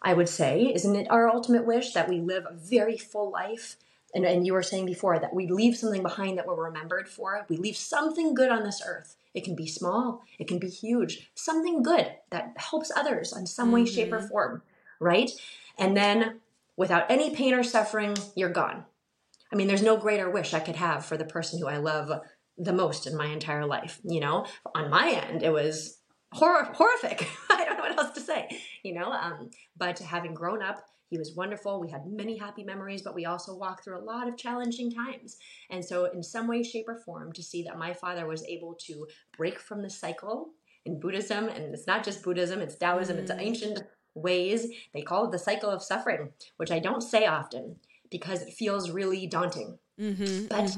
[0.00, 3.76] I would say, isn't it our ultimate wish that we live a very full life?
[4.14, 7.44] And, and you were saying before that we leave something behind that we're remembered for.
[7.48, 9.16] We leave something good on this earth.
[9.34, 13.70] It can be small, it can be huge, something good that helps others in some
[13.70, 14.28] way, shape, or mm-hmm.
[14.28, 14.62] form,
[14.98, 15.30] right?
[15.78, 16.40] And then
[16.76, 18.84] without any pain or suffering, you're gone.
[19.52, 22.10] I mean, there's no greater wish I could have for the person who I love
[22.58, 24.00] the most in my entire life.
[24.04, 25.98] You know, on my end, it was
[26.32, 27.28] hor- horrific.
[27.50, 28.48] I don't know what else to say,
[28.82, 29.12] you know.
[29.12, 31.80] Um, but having grown up, he was wonderful.
[31.80, 35.38] We had many happy memories, but we also walked through a lot of challenging times.
[35.70, 38.74] And so, in some way, shape, or form, to see that my father was able
[38.86, 40.50] to break from the cycle
[40.84, 43.80] in Buddhism, and it's not just Buddhism, it's Taoism, it's ancient
[44.14, 44.68] ways.
[44.94, 47.76] They call it the cycle of suffering, which I don't say often
[48.10, 49.78] because it feels really daunting.
[50.00, 50.76] mm-hmm, But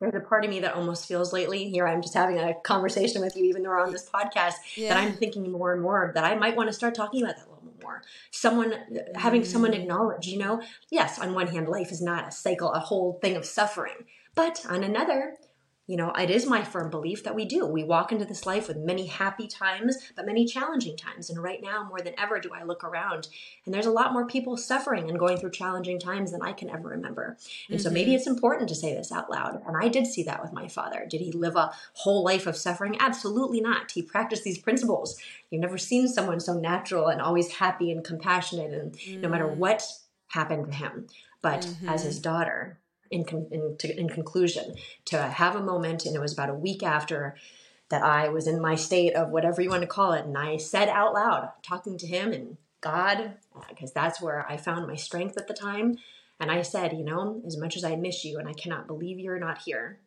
[0.00, 3.20] there's a part of me that almost feels lately, here I'm just having a conversation
[3.20, 4.90] with you, even though we're on this podcast, Yeah.
[4.90, 7.46] that I'm thinking more and more that I might want to start talking about that
[7.46, 8.02] a little bit more.
[8.30, 8.74] Someone,
[9.16, 9.80] having someone mm.
[9.80, 13.36] acknowledge, you know, yes, on one hand, life is not a cycle, a whole thing
[13.36, 14.04] of suffering.
[14.34, 15.36] But on another,
[15.88, 17.64] you know, it is my firm belief that we do.
[17.66, 21.30] We walk into this life with many happy times, but many challenging times.
[21.30, 23.28] And right now, more than ever, do I look around
[23.64, 26.68] and there's a lot more people suffering and going through challenging times than I can
[26.68, 27.38] ever remember.
[27.68, 27.82] And mm-hmm.
[27.82, 28.16] so maybe mm-hmm.
[28.16, 29.62] it's important to say this out loud.
[29.66, 31.06] And I did see that with my father.
[31.08, 32.96] Did he live a whole life of suffering?
[33.00, 33.90] Absolutely not.
[33.90, 35.18] He practiced these principles.
[35.50, 39.22] You've never seen someone so natural and always happy and compassionate, and mm-hmm.
[39.22, 39.56] no matter mm.
[39.56, 39.82] what
[40.28, 41.06] happened to him.
[41.40, 41.88] But mm-hmm.
[41.88, 42.78] as his daughter,
[43.10, 44.74] in, in, to, in conclusion
[45.06, 47.36] to have a moment and it was about a week after
[47.90, 50.56] that i was in my state of whatever you want to call it and i
[50.56, 53.34] said out loud talking to him and god
[53.68, 55.96] because that's where i found my strength at the time
[56.40, 59.18] and i said you know as much as i miss you and i cannot believe
[59.18, 59.98] you're not here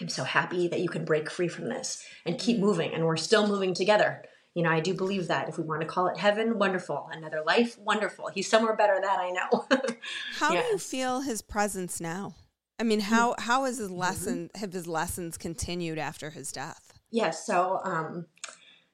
[0.00, 2.60] i'm so happy that you can break free from this and keep mm.
[2.60, 4.22] moving and we're still moving together
[4.54, 5.48] you know, I do believe that.
[5.48, 7.08] If we want to call it heaven, wonderful.
[7.12, 8.28] Another life, wonderful.
[8.34, 9.66] He's somewhere better that I know.
[10.38, 10.66] how yes.
[10.66, 12.34] do you feel his presence now?
[12.80, 13.42] I mean, how mm-hmm.
[13.42, 13.98] how has his mm-hmm.
[13.98, 14.60] lesson mm-hmm.
[14.60, 16.98] have his lessons continued after his death?
[17.10, 17.46] Yes.
[17.46, 18.26] So um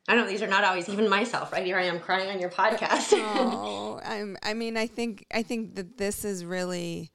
[0.09, 1.65] I know these are not always even myself, right?
[1.65, 3.13] Here I am crying on your podcast.
[3.13, 7.13] oh, I'm I mean, I think I think that this is really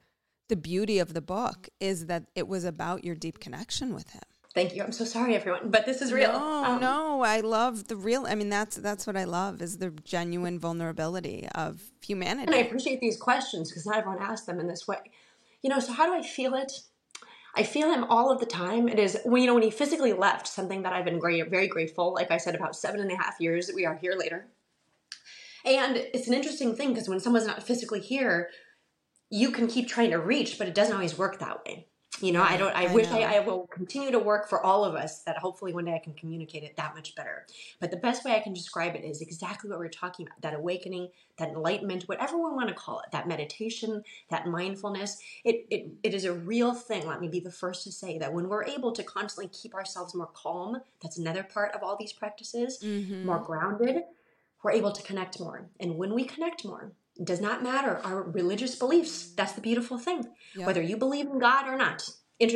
[0.48, 4.22] the beauty of the book is that it was about your deep connection with him.
[4.54, 4.82] Thank you.
[4.82, 6.32] I'm so sorry, everyone, but this is real.
[6.32, 8.26] No, um, no, I love the real.
[8.26, 12.52] I mean, that's that's what I love is the genuine vulnerability of humanity.
[12.52, 14.98] And I appreciate these questions because not everyone asks them in this way.
[15.62, 16.72] You know, so how do I feel it?
[17.54, 18.88] I feel him all of the time.
[18.88, 21.68] It is when you know when he physically left, something that I've been great, very
[21.68, 22.14] grateful.
[22.14, 24.48] Like I said, about seven and a half years that we are here later.
[25.64, 28.48] And it's an interesting thing because when someone's not physically here,
[29.30, 31.86] you can keep trying to reach, but it doesn't always work that way.
[32.20, 32.74] You know, I don't.
[32.76, 35.22] I, I wish I, I, will continue to work for all of us.
[35.22, 37.46] That hopefully one day I can communicate it that much better.
[37.80, 40.54] But the best way I can describe it is exactly what we're talking about: that
[40.54, 45.18] awakening, that enlightenment, whatever we want to call it, that meditation, that mindfulness.
[45.44, 47.06] It it, it is a real thing.
[47.06, 50.14] Let me be the first to say that when we're able to constantly keep ourselves
[50.14, 52.78] more calm, that's another part of all these practices.
[52.82, 53.24] Mm-hmm.
[53.24, 54.02] More grounded,
[54.62, 55.68] we're able to connect more.
[55.80, 59.32] And when we connect more, it does not matter our religious beliefs.
[59.36, 60.28] That's the beautiful thing.
[60.54, 60.66] Yep.
[60.66, 62.08] Whether you believe in God or not,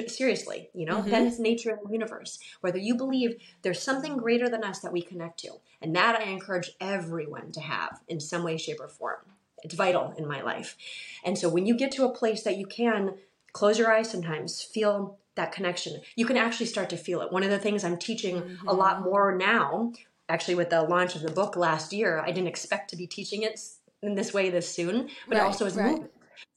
[0.08, 1.10] seriously, you know, mm-hmm.
[1.10, 2.38] that is nature in the universe.
[2.60, 6.24] Whether you believe there's something greater than us that we connect to, and that I
[6.24, 9.20] encourage everyone to have in some way, shape, or form.
[9.62, 10.76] It's vital in my life.
[11.24, 13.14] And so when you get to a place that you can
[13.52, 17.32] close your eyes sometimes, feel that connection, you can actually start to feel it.
[17.32, 18.68] One of the things I'm teaching mm-hmm.
[18.68, 19.92] a lot more now,
[20.28, 23.42] actually, with the launch of the book last year, I didn't expect to be teaching
[23.42, 23.60] it
[24.02, 25.90] in this way this soon, but right, it also is right.
[25.90, 26.10] movement.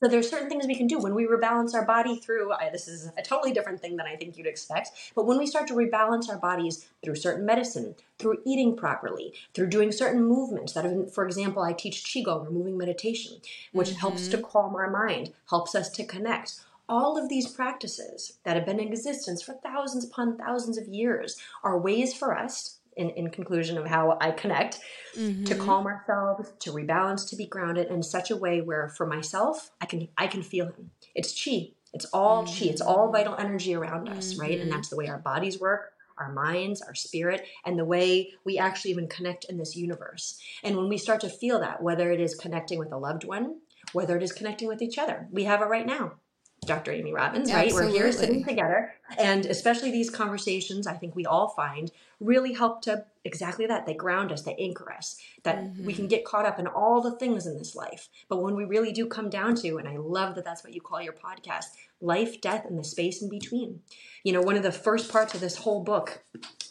[0.03, 2.51] So there's certain things we can do when we rebalance our body through.
[2.51, 4.91] I, this is a totally different thing than I think you'd expect.
[5.15, 9.67] But when we start to rebalance our bodies through certain medicine, through eating properly, through
[9.67, 13.37] doing certain movements that, are, for example, I teach qigong or moving meditation,
[13.71, 13.99] which mm-hmm.
[13.99, 16.59] helps to calm our mind, helps us to connect.
[16.87, 21.37] All of these practices that have been in existence for thousands upon thousands of years
[21.63, 24.79] are ways for us in, in conclusion of how I connect,
[25.17, 25.43] mm-hmm.
[25.45, 29.71] to calm ourselves, to rebalance, to be grounded in such a way where for myself,
[29.81, 30.91] I can I can feel him.
[31.15, 31.71] It's chi.
[31.93, 32.53] It's all mm-hmm.
[32.53, 32.69] chi.
[32.69, 33.15] It's all mm-hmm.
[33.15, 34.41] vital energy around us, mm-hmm.
[34.41, 34.51] right?
[34.51, 34.71] And mm-hmm.
[34.71, 38.91] that's the way our bodies work, our minds, our spirit, and the way we actually
[38.91, 40.39] even connect in this universe.
[40.63, 43.59] And when we start to feel that, whether it is connecting with a loved one,
[43.93, 46.13] whether it is connecting with each other, we have it right now.
[46.69, 46.91] Dr.
[46.91, 47.73] Amy Robbins, right?
[47.73, 48.93] We're here sitting together.
[49.17, 53.87] And especially these conversations, I think we all find really help to exactly that.
[53.87, 55.85] They ground us, they anchor us, that mm-hmm.
[55.85, 58.07] we can get caught up in all the things in this life.
[58.29, 60.79] But when we really do come down to, and I love that that's what you
[60.79, 61.65] call your podcast,
[62.01, 63.81] life, death, and the space in between.
[64.23, 66.23] You know, one of the first parts of this whole book,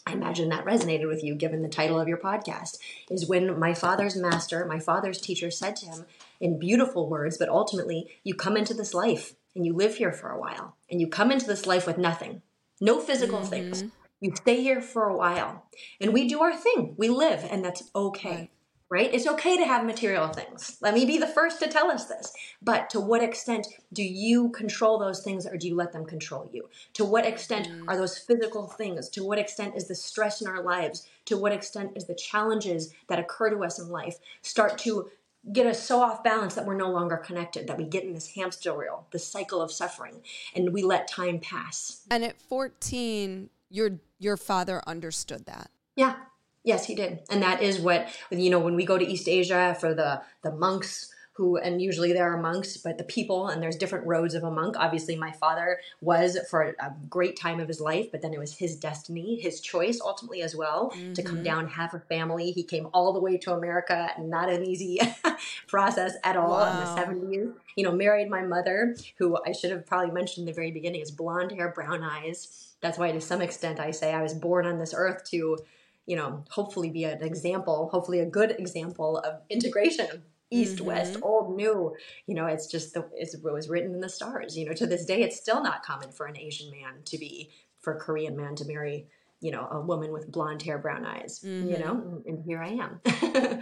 [0.07, 2.77] I imagine that resonated with you given the title of your podcast,
[3.11, 6.05] is when my father's master, my father's teacher said to him
[6.39, 10.29] in beautiful words, but ultimately, you come into this life and you live here for
[10.29, 12.41] a while and you come into this life with nothing,
[12.79, 13.49] no physical mm-hmm.
[13.49, 13.83] things.
[14.21, 15.65] You stay here for a while
[16.01, 16.95] and we do our thing.
[16.97, 18.49] We live and that's okay.
[18.89, 19.05] Right.
[19.05, 19.13] right.
[19.13, 20.77] It's okay to have material things.
[20.81, 22.33] Let me be the first to tell us this.
[22.61, 26.49] But to what extent do you control those things or do you let them control
[26.51, 26.69] you?
[26.93, 27.85] To what extent mm.
[27.87, 29.07] are those physical things?
[29.09, 31.07] To what extent is the stress in our lives?
[31.25, 35.09] To what extent is the challenges that occur to us in life start to
[35.51, 38.27] get us so off balance that we're no longer connected, that we get in this
[38.27, 40.21] hamster wheel, this cycle of suffering,
[40.55, 42.01] and we let time pass.
[42.09, 45.71] And at 14, your your father understood that.
[45.95, 46.15] Yeah.
[46.63, 47.21] Yes, he did.
[47.29, 50.51] And that is what you know when we go to East Asia for the the
[50.51, 54.43] monks who, and usually there are monks, but the people, and there's different roads of
[54.43, 54.75] a monk.
[54.77, 58.57] Obviously, my father was for a great time of his life, but then it was
[58.57, 61.13] his destiny, his choice ultimately as well mm-hmm.
[61.13, 61.45] to come mm-hmm.
[61.45, 62.51] down, have a family.
[62.51, 64.99] He came all the way to America, not an easy
[65.69, 66.73] process at all wow.
[66.73, 67.53] in the 70s.
[67.77, 70.99] You know, married my mother, who I should have probably mentioned in the very beginning
[70.99, 72.75] is blonde hair, brown eyes.
[72.81, 75.57] That's why, to some extent, I say I was born on this earth to
[76.05, 80.85] you know, hopefully be an example, hopefully a good example of integration east mm-hmm.
[80.85, 81.95] west old new
[82.25, 84.87] you know it's just the it's, it was written in the stars you know to
[84.87, 88.35] this day it's still not common for an asian man to be for a korean
[88.35, 89.05] man to marry
[89.41, 91.69] you know a woman with blonde hair brown eyes mm-hmm.
[91.69, 92.99] you know and, here i am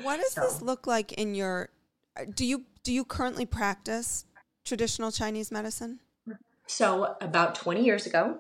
[0.04, 0.42] what does so.
[0.42, 1.70] this look like in your
[2.34, 4.26] do you do you currently practice
[4.64, 6.00] traditional chinese medicine
[6.68, 8.40] so about 20 years ago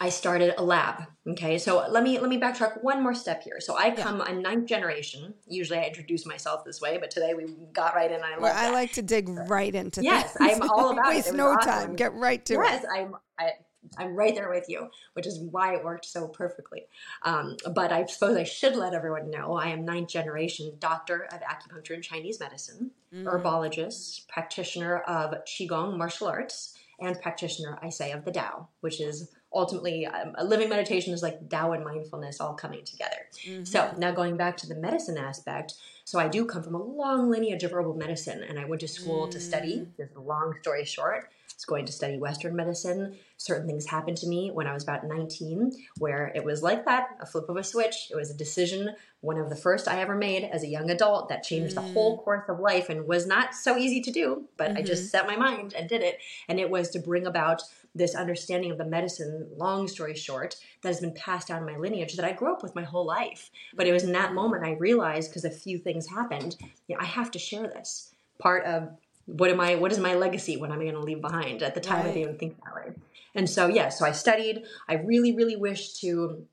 [0.00, 1.04] I started a lab.
[1.28, 3.60] Okay, so let me let me backtrack one more step here.
[3.60, 4.24] So I come, yeah.
[4.24, 5.34] I'm ninth generation.
[5.46, 8.20] Usually I introduce myself this way, but today we got right in.
[8.20, 10.02] I well, I like to dig right into.
[10.02, 10.58] Yes, things.
[10.60, 11.34] I'm all about Waste it.
[11.34, 11.70] no awesome.
[11.70, 11.96] time.
[11.96, 12.88] Get right to yes, it.
[12.88, 13.16] Yes, I'm.
[13.38, 13.50] I,
[13.98, 16.86] I'm right there with you, which is why it worked so perfectly.
[17.22, 21.40] Um, but I suppose I should let everyone know I am ninth generation doctor of
[21.40, 23.22] acupuncture and Chinese medicine, mm.
[23.22, 29.30] herbologist, practitioner of Qigong martial arts, and practitioner, I say, of the Tao, which is
[29.52, 33.16] ultimately um, a living meditation is like Tao and mindfulness all coming together.
[33.46, 33.64] Mm-hmm.
[33.64, 35.74] So now going back to the medicine aspect,
[36.06, 38.88] so I do come from a long lineage of herbal medicine, and I went to
[38.88, 39.30] school mm.
[39.32, 39.88] to study.
[39.98, 41.24] This is a long story short.
[41.24, 43.16] I was going to study Western medicine.
[43.38, 47.16] Certain things happened to me when I was about 19, where it was like that,
[47.20, 48.08] a flip of a switch.
[48.12, 51.28] It was a decision, one of the first I ever made as a young adult
[51.28, 51.74] that changed mm.
[51.74, 52.22] the whole mm.
[52.22, 54.78] course of life and was not so easy to do, but mm-hmm.
[54.78, 55.08] I just mm-hmm.
[55.08, 56.18] set my mind and did it.
[56.48, 57.62] And it was to bring about
[57.96, 61.78] this understanding of the medicine, long story short, that has been passed down in my
[61.78, 63.50] lineage that I grew up with my whole life.
[63.74, 66.56] But it was in that moment I realized because a few things happened,
[66.88, 68.12] you know, I have to share this.
[68.38, 68.90] Part of
[69.26, 71.62] what am I what is my legacy what am I going to leave behind?
[71.62, 72.06] At the time right.
[72.06, 72.94] I didn't even think that way.
[73.34, 74.64] And so yeah, so I studied.
[74.88, 76.46] I really, really wish to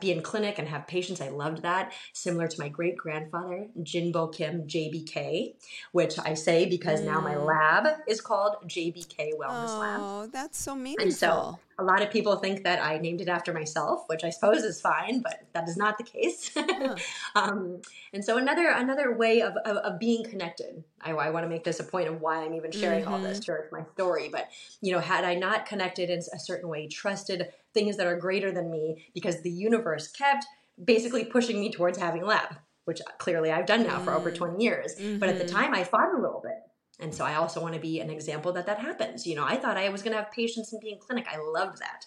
[0.00, 1.20] be in clinic and have patients.
[1.20, 1.92] I loved that.
[2.12, 5.54] Similar to my great grandfather, Jinbo Kim, JBK,
[5.92, 7.06] which I say because mm.
[7.06, 7.46] now my mm.
[7.46, 10.00] lab is called JBK Wellness oh, Lab.
[10.00, 11.04] Oh, that's so meaningful.
[11.04, 14.30] And so a lot of people think that I named it after myself, which I
[14.30, 16.50] suppose is fine, but that is not the case.
[16.74, 16.96] Yeah.
[17.34, 20.82] um, and so another another way of, of, of being connected.
[21.00, 23.12] I, I want to make this a point of why I'm even sharing mm-hmm.
[23.12, 23.68] all this mm-hmm.
[23.68, 24.28] to my story.
[24.30, 24.48] But
[24.80, 28.50] you know, had I not connected in a certain way, trusted things that are greater
[28.50, 30.46] than me, because the universe kept
[30.82, 32.56] basically pushing me towards having lab,
[32.86, 34.04] which clearly I've done now mm-hmm.
[34.04, 34.36] for over mm.
[34.36, 34.96] 20 years.
[34.96, 35.18] Mm-hmm.
[35.18, 35.56] But at the mm-hmm.
[35.56, 36.58] time, I fought a little bit
[37.00, 39.26] and so I also want to be an example that that happens.
[39.26, 41.26] You know, I thought I was going to have patients and be in clinic.
[41.30, 42.06] I loved that.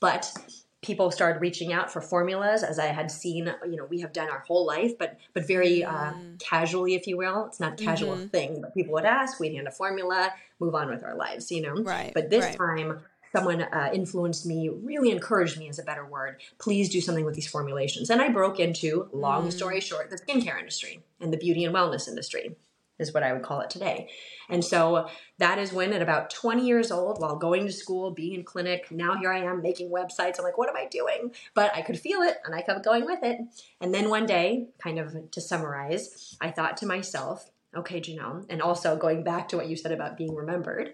[0.00, 0.32] But
[0.82, 4.28] people started reaching out for formulas as I had seen, you know, we have done
[4.28, 6.38] our whole life, but but very uh, mm.
[6.40, 7.46] casually, if you will.
[7.46, 8.26] It's not a casual mm-hmm.
[8.26, 11.62] thing, but people would ask, we'd hand a formula, move on with our lives, you
[11.62, 11.74] know.
[11.82, 12.12] Right.
[12.14, 12.56] But this right.
[12.56, 13.00] time,
[13.34, 16.40] someone uh, influenced me, really encouraged me is a better word.
[16.58, 18.10] Please do something with these formulations.
[18.10, 19.52] And I broke into, long mm.
[19.52, 22.56] story short, the skincare industry and the beauty and wellness industry
[22.98, 24.08] is what I would call it today.
[24.48, 28.34] And so that is when, at about 20 years old, while going to school, being
[28.34, 30.38] in clinic, now here I am making websites.
[30.38, 31.32] I'm like, what am I doing?
[31.54, 33.40] But I could feel it and I kept going with it.
[33.80, 38.62] And then one day, kind of to summarize, I thought to myself, okay, Jenelle, and
[38.62, 40.92] also going back to what you said about being remembered.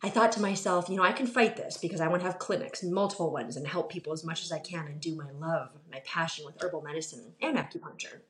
[0.00, 2.38] I thought to myself, you know, I can fight this because I want to have
[2.38, 5.70] clinics, multiple ones, and help people as much as I can and do my love,
[5.90, 8.20] my passion with herbal medicine and acupuncture.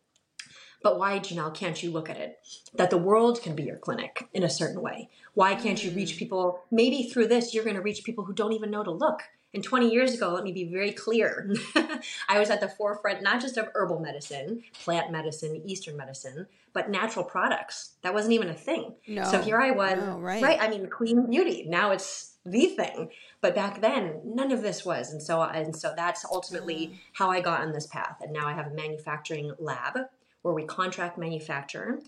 [0.83, 2.39] But why, Jenelle, can't you look at it?
[2.74, 5.09] That the world can be your clinic in a certain way.
[5.35, 6.18] Why can't you reach mm.
[6.18, 6.61] people?
[6.70, 9.22] Maybe through this, you're going to reach people who don't even know to look.
[9.55, 11.51] And 20 years ago, let me be very clear.
[12.29, 16.91] I was at the forefront not just of herbal medicine, plant medicine, Eastern medicine, but
[16.91, 17.95] natural products.
[18.03, 18.95] That wasn't even a thing.
[19.07, 20.43] No, so here I was, no, right.
[20.43, 20.59] right?
[20.61, 21.64] I mean, clean beauty.
[21.66, 23.09] Now it's the thing.
[23.41, 25.12] But back then, none of this was.
[25.12, 26.99] And so, and so that's ultimately mm.
[27.14, 28.18] how I got on this path.
[28.20, 29.99] And now I have a manufacturing lab
[30.43, 32.01] where we contract manufacture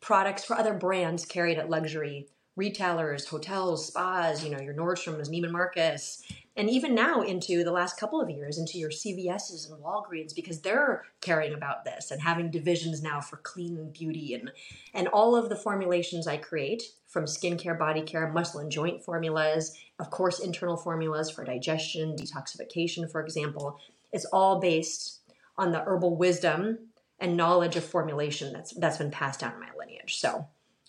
[0.00, 5.50] products for other brands carried at luxury retailers, hotels, spas, you know, your Nordstroms, Neiman
[5.50, 6.22] Marcus,
[6.56, 10.60] and even now into the last couple of years into your CVS's and Walgreens because
[10.60, 14.52] they're caring about this and having divisions now for clean beauty and
[14.92, 19.76] and all of the formulations I create from skincare, body care, muscle and joint formulas,
[19.98, 23.80] of course internal formulas for digestion, detoxification for example,
[24.12, 25.20] it's all based
[25.58, 26.78] on the herbal wisdom
[27.18, 30.16] and knowledge of formulation that's that's been passed down in my lineage.
[30.16, 30.46] So,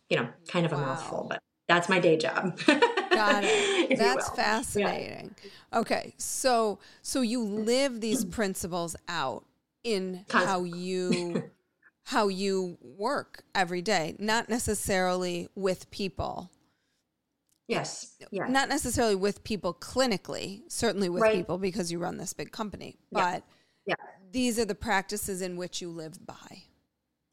[0.10, 0.86] you know, kind of a wow.
[0.88, 2.60] mouthful, but that's my day job.
[2.66, 3.98] Got it.
[3.98, 5.36] That's fascinating.
[5.42, 5.80] Yeah.
[5.80, 9.46] Okay, so so you live these principles out
[9.84, 10.70] in Constantly.
[10.72, 11.44] how you
[12.04, 16.52] how you work every day, not necessarily with people.
[17.68, 18.14] Yes.
[18.32, 18.48] Yeah.
[18.48, 21.36] Not necessarily with people clinically, certainly with Right.
[21.36, 23.32] people because you run this big company, Yeah.
[23.32, 23.44] but
[23.88, 23.96] Yeah.
[24.32, 26.64] These are the practices in which you live by.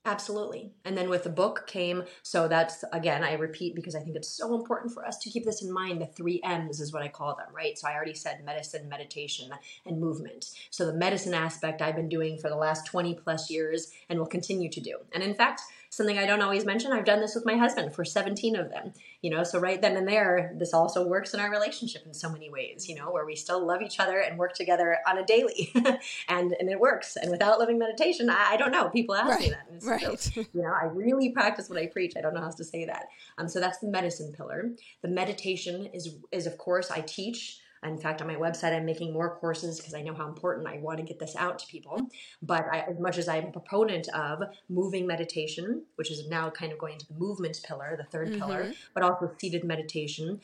[0.05, 0.73] Absolutely.
[0.85, 4.29] And then with the book came, so that's again, I repeat because I think it's
[4.29, 6.01] so important for us to keep this in mind.
[6.01, 7.79] The three M's is what I call them, right?
[7.79, 9.53] So I already said medicine, meditation,
[9.87, 10.51] and movement.
[10.71, 14.27] So the medicine aspect I've been doing for the last 20 plus years and will
[14.27, 14.99] continue to do.
[15.13, 18.03] And in fact, something I don't always mention, I've done this with my husband for
[18.05, 18.95] 17 of them.
[19.21, 22.29] You know, so right then and there, this also works in our relationship in so
[22.29, 25.25] many ways, you know, where we still love each other and work together on a
[25.25, 25.71] daily.
[26.29, 27.17] and and it works.
[27.17, 28.89] And without living meditation, I, I don't know.
[28.89, 29.92] People ask me Right, that.
[29.93, 30.31] Right.
[30.33, 30.47] true.
[30.53, 32.15] You know, I really practice what I preach.
[32.17, 33.07] I don't know how else to say that.
[33.39, 34.71] Um, so that's the medicine pillar.
[35.03, 37.59] The meditation is is of course I teach.
[37.85, 40.79] In fact, on my website, I'm making more courses because I know how important I
[40.79, 42.09] want to get this out to people.
[42.41, 46.71] But I, as much as I'm a proponent of moving meditation, which is now kind
[46.71, 50.41] of going to the movement pillar, the 3rd pillar, but also seated meditation,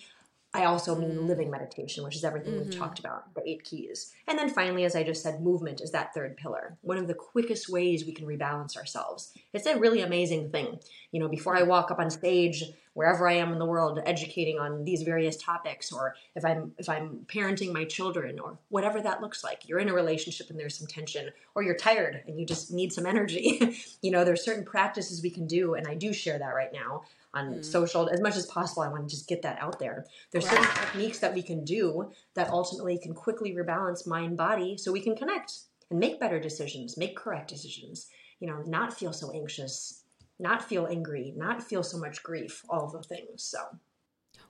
[0.54, 2.80] I also mean living meditation, which is everything we've mm-hmm.
[2.80, 4.12] talked about, the eight keys.
[4.26, 6.78] And then finally, as I just said, movement is that third pillar.
[6.80, 9.32] One of the quickest ways we can rebalance ourselves.
[9.52, 10.78] It's a really amazing thing.
[11.12, 14.58] You know, before I walk up on stage, wherever I am in the world, educating
[14.58, 19.20] on these various topics, or if I'm if I'm parenting my children, or whatever that
[19.20, 22.46] looks like, you're in a relationship and there's some tension, or you're tired and you
[22.46, 23.76] just need some energy.
[24.02, 27.02] you know, there's certain practices we can do, and I do share that right now
[27.38, 27.62] on hmm.
[27.62, 28.82] social as much as possible.
[28.82, 30.06] I want to just get that out there.
[30.30, 34.92] There's certain techniques that we can do that ultimately can quickly rebalance mind body so
[34.92, 35.52] we can connect
[35.90, 38.08] and make better decisions, make correct decisions,
[38.40, 40.04] you know, not feel so anxious,
[40.38, 43.42] not feel angry, not feel so much grief, all the things.
[43.42, 43.58] So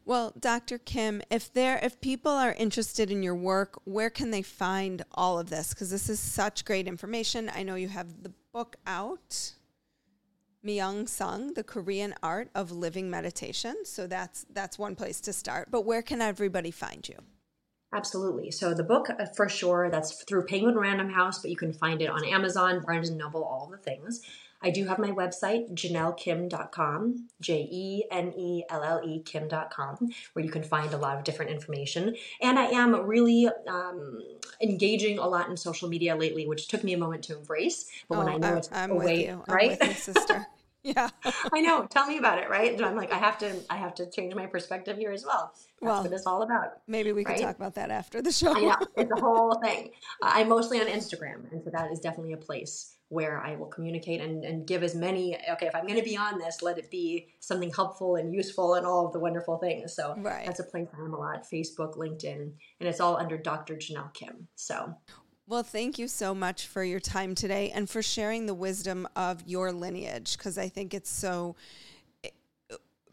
[0.04, 0.78] Well, Dr.
[0.78, 5.38] Kim, if there if people are interested in your work, where can they find all
[5.38, 5.70] of this?
[5.70, 7.50] Because this is such great information.
[7.54, 9.52] I know you have the book out,
[10.68, 13.74] Myung Sung, The Korean Art of Living Meditation.
[13.84, 15.70] So that's that's one place to start.
[15.70, 17.16] But where can everybody find you?
[17.94, 18.50] Absolutely.
[18.50, 22.02] So the book, uh, for sure, that's through Penguin Random House, but you can find
[22.02, 24.20] it on Amazon, Barnes and Noble, all the things.
[24.60, 30.44] I do have my website, jenellekim.com, J E N E L L E Kim.com, where
[30.44, 32.14] you can find a lot of different information.
[32.42, 34.20] And I am really um,
[34.60, 37.86] engaging a lot in social media lately, which took me a moment to embrace.
[38.08, 39.42] But when I know I'm, it's Oh, I'm a with way, you.
[39.48, 39.78] I'm right?
[39.78, 40.46] with you, sister.
[40.84, 41.08] yeah.
[41.52, 41.86] I know.
[41.86, 42.72] Tell me about it, right?
[42.72, 45.52] And I'm like, I have to, I have to change my perspective here as well.
[45.54, 46.80] That's Well, what it's all about.
[46.86, 47.42] Maybe we could Right?
[47.42, 48.54] talk about that after the show.
[48.56, 49.90] I know it's a whole thing.
[50.22, 53.66] Uh, I'm mostly on Instagram, and so that is definitely a place where I will
[53.66, 55.36] communicate and, and give as many.
[55.52, 58.74] Okay, if I'm going to be on this, let it be something helpful and useful
[58.74, 59.94] and all of the wonderful things.
[59.94, 60.44] So Right.
[60.46, 61.44] that's a place I'm a lot.
[61.50, 63.76] Facebook, LinkedIn, and it's all under Dr.
[63.76, 64.46] Jenelle Kim.
[64.56, 64.94] So
[65.48, 69.42] Well, thank you so much for your time today and for sharing the wisdom of
[69.46, 71.56] your lineage because I think it's so
[72.22, 72.28] eh,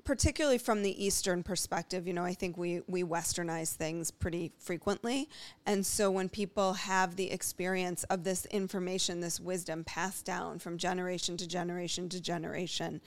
[0.04, 5.30] particularly from the eastern perspective you know i think we we westernize things pretty frequently.
[5.66, 10.78] And so when people have the experience of this information this wisdom passed down from
[10.78, 13.00] generation to generation to generation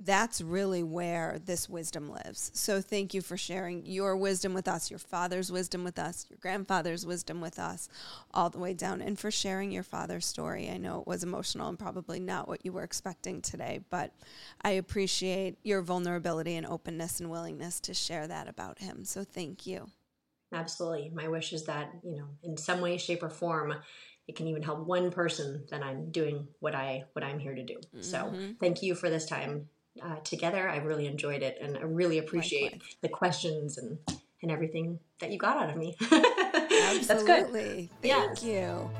[0.00, 2.52] that's really where this wisdom lives.
[2.54, 6.38] So thank you for sharing your wisdom with us, your father's wisdom with us, your
[6.40, 7.88] grandfather's wisdom with us,
[8.32, 10.70] all the way down, and for sharing your father's story.
[10.70, 14.12] I know it was emotional and probably not what you were expecting today, but
[14.62, 19.04] I appreciate your vulnerability and openness and willingness to share that about him.
[19.04, 19.90] So thank you.
[20.54, 23.74] absolutely, my wish is that you know, in some way, shape, or form.
[24.28, 25.64] It can even help one person.
[25.70, 27.80] Then I'm doing what I what I'm here to do.
[28.00, 28.52] So mm-hmm.
[28.60, 29.70] thank you for this time
[30.02, 30.68] uh, together.
[30.68, 32.96] I really enjoyed it, and I really appreciate Likewise.
[33.02, 33.98] the questions and
[34.42, 35.96] and everything that you got out of me.
[36.10, 37.10] That's good.
[37.10, 37.90] Absolutely.
[38.02, 38.40] Yes.
[38.40, 38.90] Thank you.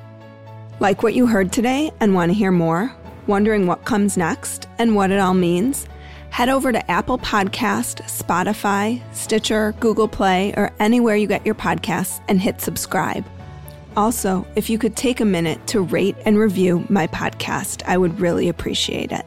[0.80, 2.94] Like what you heard today and want to hear more?
[3.26, 5.86] Wondering what comes next and what it all means?
[6.30, 12.20] Head over to Apple Podcast, Spotify, Stitcher, Google Play, or anywhere you get your podcasts
[12.28, 13.24] and hit subscribe.
[13.96, 18.20] Also, if you could take a minute to rate and review my podcast, I would
[18.20, 19.26] really appreciate it.